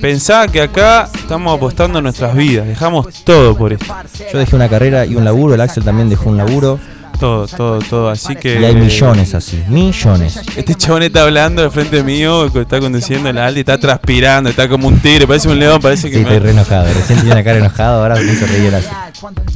Pensá 0.00 0.48
que 0.48 0.62
acá 0.62 1.08
estamos 1.14 1.56
apostando 1.56 2.00
nuestras 2.00 2.34
vidas, 2.34 2.66
dejamos 2.66 3.22
todo 3.24 3.56
por 3.56 3.72
esto. 3.72 3.94
Yo 4.32 4.38
dejé 4.38 4.56
una 4.56 4.68
carrera 4.68 5.04
y 5.04 5.14
un 5.14 5.24
laburo, 5.24 5.54
el 5.54 5.60
Axel 5.60 5.84
también 5.84 6.08
dejó 6.08 6.30
un 6.30 6.36
laburo. 6.38 6.78
Todo, 7.18 7.46
todo, 7.46 7.80
todo. 7.80 8.08
Así 8.08 8.34
que. 8.34 8.58
Y 8.58 8.64
hay 8.64 8.74
millones 8.74 9.34
así, 9.34 9.62
millones. 9.68 10.40
Este 10.56 10.74
chabón 10.74 11.02
está 11.02 11.24
hablando 11.24 11.60
de 11.60 11.68
frente 11.68 12.02
mío, 12.02 12.46
está 12.46 12.80
conduciendo 12.80 13.28
el 13.28 13.36
Aldi, 13.36 13.60
está 13.60 13.78
transpirando, 13.78 14.48
está 14.48 14.66
como 14.70 14.88
un 14.88 14.98
tigre, 15.00 15.26
parece 15.26 15.48
un 15.50 15.58
león, 15.58 15.82
parece 15.82 16.08
que. 16.10 16.16
Sí, 16.16 16.24
me- 16.24 16.30
estoy 16.32 16.38
re 16.38 16.50
enojado. 16.52 16.86
Recién 16.94 17.18
tenía 17.18 17.34
la 17.34 17.44
cara 17.44 17.58
enojado, 17.58 18.00
ahora 18.02 18.14
me 18.14 18.22
hizo 18.32 18.46
reír 18.46 18.74
así. 18.74 18.86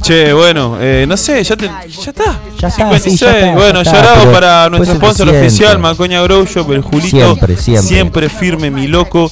Che, 0.01 0.33
bueno, 0.33 0.77
eh, 0.79 1.05
no 1.07 1.17
sé, 1.17 1.43
ya, 1.43 1.55
te- 1.55 1.65
ya 1.67 2.09
está. 2.11 2.39
Ya 2.59 2.67
está, 2.67 2.71
56. 2.71 3.19
sí, 3.19 3.25
ya 3.25 3.31
está, 3.39 3.51
bueno, 3.55 3.83
ya 3.83 3.91
llorado 3.93 4.31
para 4.31 4.69
nuestro 4.69 4.95
sponsor 4.97 5.29
oficial, 5.29 5.79
Macoña 5.79 6.21
Grow 6.21 6.45
Shop, 6.45 6.71
el 6.71 6.81
Julito. 6.81 7.07
Siempre, 7.17 7.57
siempre. 7.57 7.87
Siempre 7.87 8.29
firme, 8.29 8.69
mi 8.71 8.87
loco. 8.87 9.31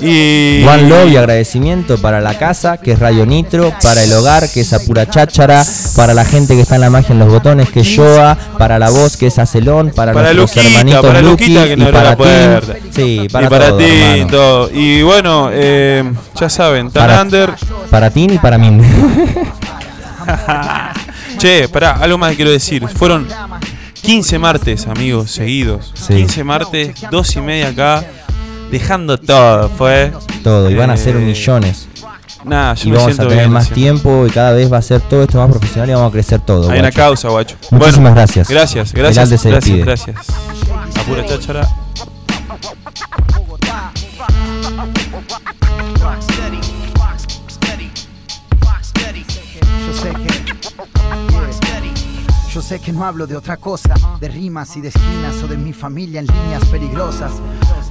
Y. 0.00 0.62
One 0.64 0.88
Love 0.88 1.08
y 1.10 1.16
agradecimiento 1.16 1.98
para 1.98 2.20
la 2.20 2.38
casa, 2.38 2.76
que 2.76 2.92
es 2.92 2.98
Radio 3.00 3.26
Nitro, 3.26 3.72
para 3.82 4.02
el 4.04 4.12
hogar, 4.12 4.48
que 4.48 4.60
es 4.60 4.72
Apura 4.72 5.06
Cháchara, 5.10 5.64
para 5.96 6.14
la 6.14 6.24
gente 6.24 6.54
que 6.54 6.60
está 6.62 6.76
en 6.76 6.82
la 6.82 6.90
magia 6.90 7.12
en 7.12 7.18
los 7.18 7.28
botones, 7.28 7.68
que 7.70 7.80
es 7.80 7.96
Joa, 7.96 8.38
para 8.58 8.78
la 8.78 8.90
voz, 8.90 9.16
que 9.16 9.26
es 9.26 9.38
Acelón, 9.40 9.90
para, 9.94 10.12
Para 10.12 10.32
nuestros 10.32 10.64
Luquita, 10.64 10.78
hermanitos 10.78 11.06
para 11.06 11.20
Luqui, 11.22 11.46
Luquita 11.48 11.64
que 11.64 11.72
y 11.72 11.92
para 11.92 12.16
puerta. 12.16 12.74
Sí, 12.94 13.26
para, 13.32 13.46
y 13.46 13.50
para 13.50 13.68
todo, 14.30 14.68
ti. 14.68 14.78
Y 14.78 15.02
bueno, 15.02 15.50
eh, 15.52 16.04
ya 16.38 16.48
saben, 16.48 16.90
Tan 16.92 17.06
Para, 17.08 17.22
Under. 17.22 17.54
para 17.90 18.10
Tim 18.10 18.32
y 18.34 18.38
para 18.38 18.56
mí. 18.56 18.68
Che, 21.38 21.68
pará, 21.68 21.92
algo 22.00 22.18
más 22.18 22.30
que 22.30 22.36
quiero 22.36 22.50
decir. 22.50 22.86
Fueron 22.88 23.26
15 24.02 24.38
martes, 24.38 24.86
amigos, 24.86 25.30
seguidos. 25.30 25.92
Sí. 25.94 26.14
15 26.14 26.44
martes, 26.44 26.94
dos 27.10 27.34
y 27.36 27.40
media 27.40 27.68
acá, 27.68 28.04
dejando 28.70 29.18
todo, 29.18 29.68
fue. 29.68 30.12
todo, 30.42 30.70
y 30.70 30.74
van 30.74 30.90
a 30.90 30.96
ser 30.96 31.16
Eh, 31.16 31.20
millones. 31.20 31.86
Nada, 32.44 32.74
yo 32.74 32.88
Y 32.88 32.92
me 32.92 32.96
vamos 32.98 33.18
a 33.18 33.22
tener 33.22 33.38
bien. 33.38 33.50
más 33.50 33.64
siempre. 33.64 33.82
tiempo 33.82 34.26
y 34.26 34.30
cada 34.30 34.52
vez 34.52 34.72
va 34.72 34.78
a 34.78 34.82
ser 34.82 35.00
todo 35.00 35.22
esto 35.24 35.38
más 35.38 35.50
profesional 35.50 35.90
y 35.90 35.92
vamos 35.92 36.08
a 36.08 36.12
crecer 36.12 36.40
todo. 36.40 36.70
Hay 36.70 36.78
una 36.78 36.92
causa, 36.92 37.28
guacho. 37.28 37.56
Muchísimas 37.70 38.14
gracias. 38.14 38.48
Gracias, 38.48 38.92
gracias. 38.92 39.28
Gracias, 39.44 39.76
gracias. 39.84 40.16
A 40.96 41.02
pura 41.02 41.26
cháchara. 41.26 41.68
Yo 52.58 52.62
sé 52.62 52.80
que 52.80 52.92
no 52.92 53.04
hablo 53.04 53.28
de 53.28 53.36
otra 53.36 53.56
cosa, 53.56 53.94
de 54.18 54.26
rimas 54.26 54.76
y 54.76 54.80
de 54.80 54.88
esquinas 54.88 55.40
o 55.44 55.46
de 55.46 55.56
mi 55.56 55.72
familia 55.72 56.18
en 56.18 56.26
líneas 56.26 56.64
peligrosas. 56.64 57.30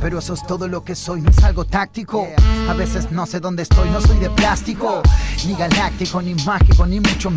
Pero 0.02 0.20
eso 0.20 0.34
es 0.34 0.46
todo 0.46 0.68
lo 0.68 0.84
que 0.84 0.94
soy, 0.94 1.22
no 1.22 1.30
es 1.30 1.42
algo 1.42 1.64
táctico. 1.64 2.28
A 2.70 2.74
veces 2.74 3.10
no 3.10 3.26
sé 3.26 3.40
dónde 3.40 3.64
estoy, 3.64 3.90
no 3.90 4.02
soy 4.02 4.20
de 4.20 4.30
plástico, 4.30 5.02
ni 5.46 5.54
galáctico, 5.56 6.22
ni 6.22 6.36
mágico, 6.44 6.86
ni 6.86 7.00
mucho 7.00 7.18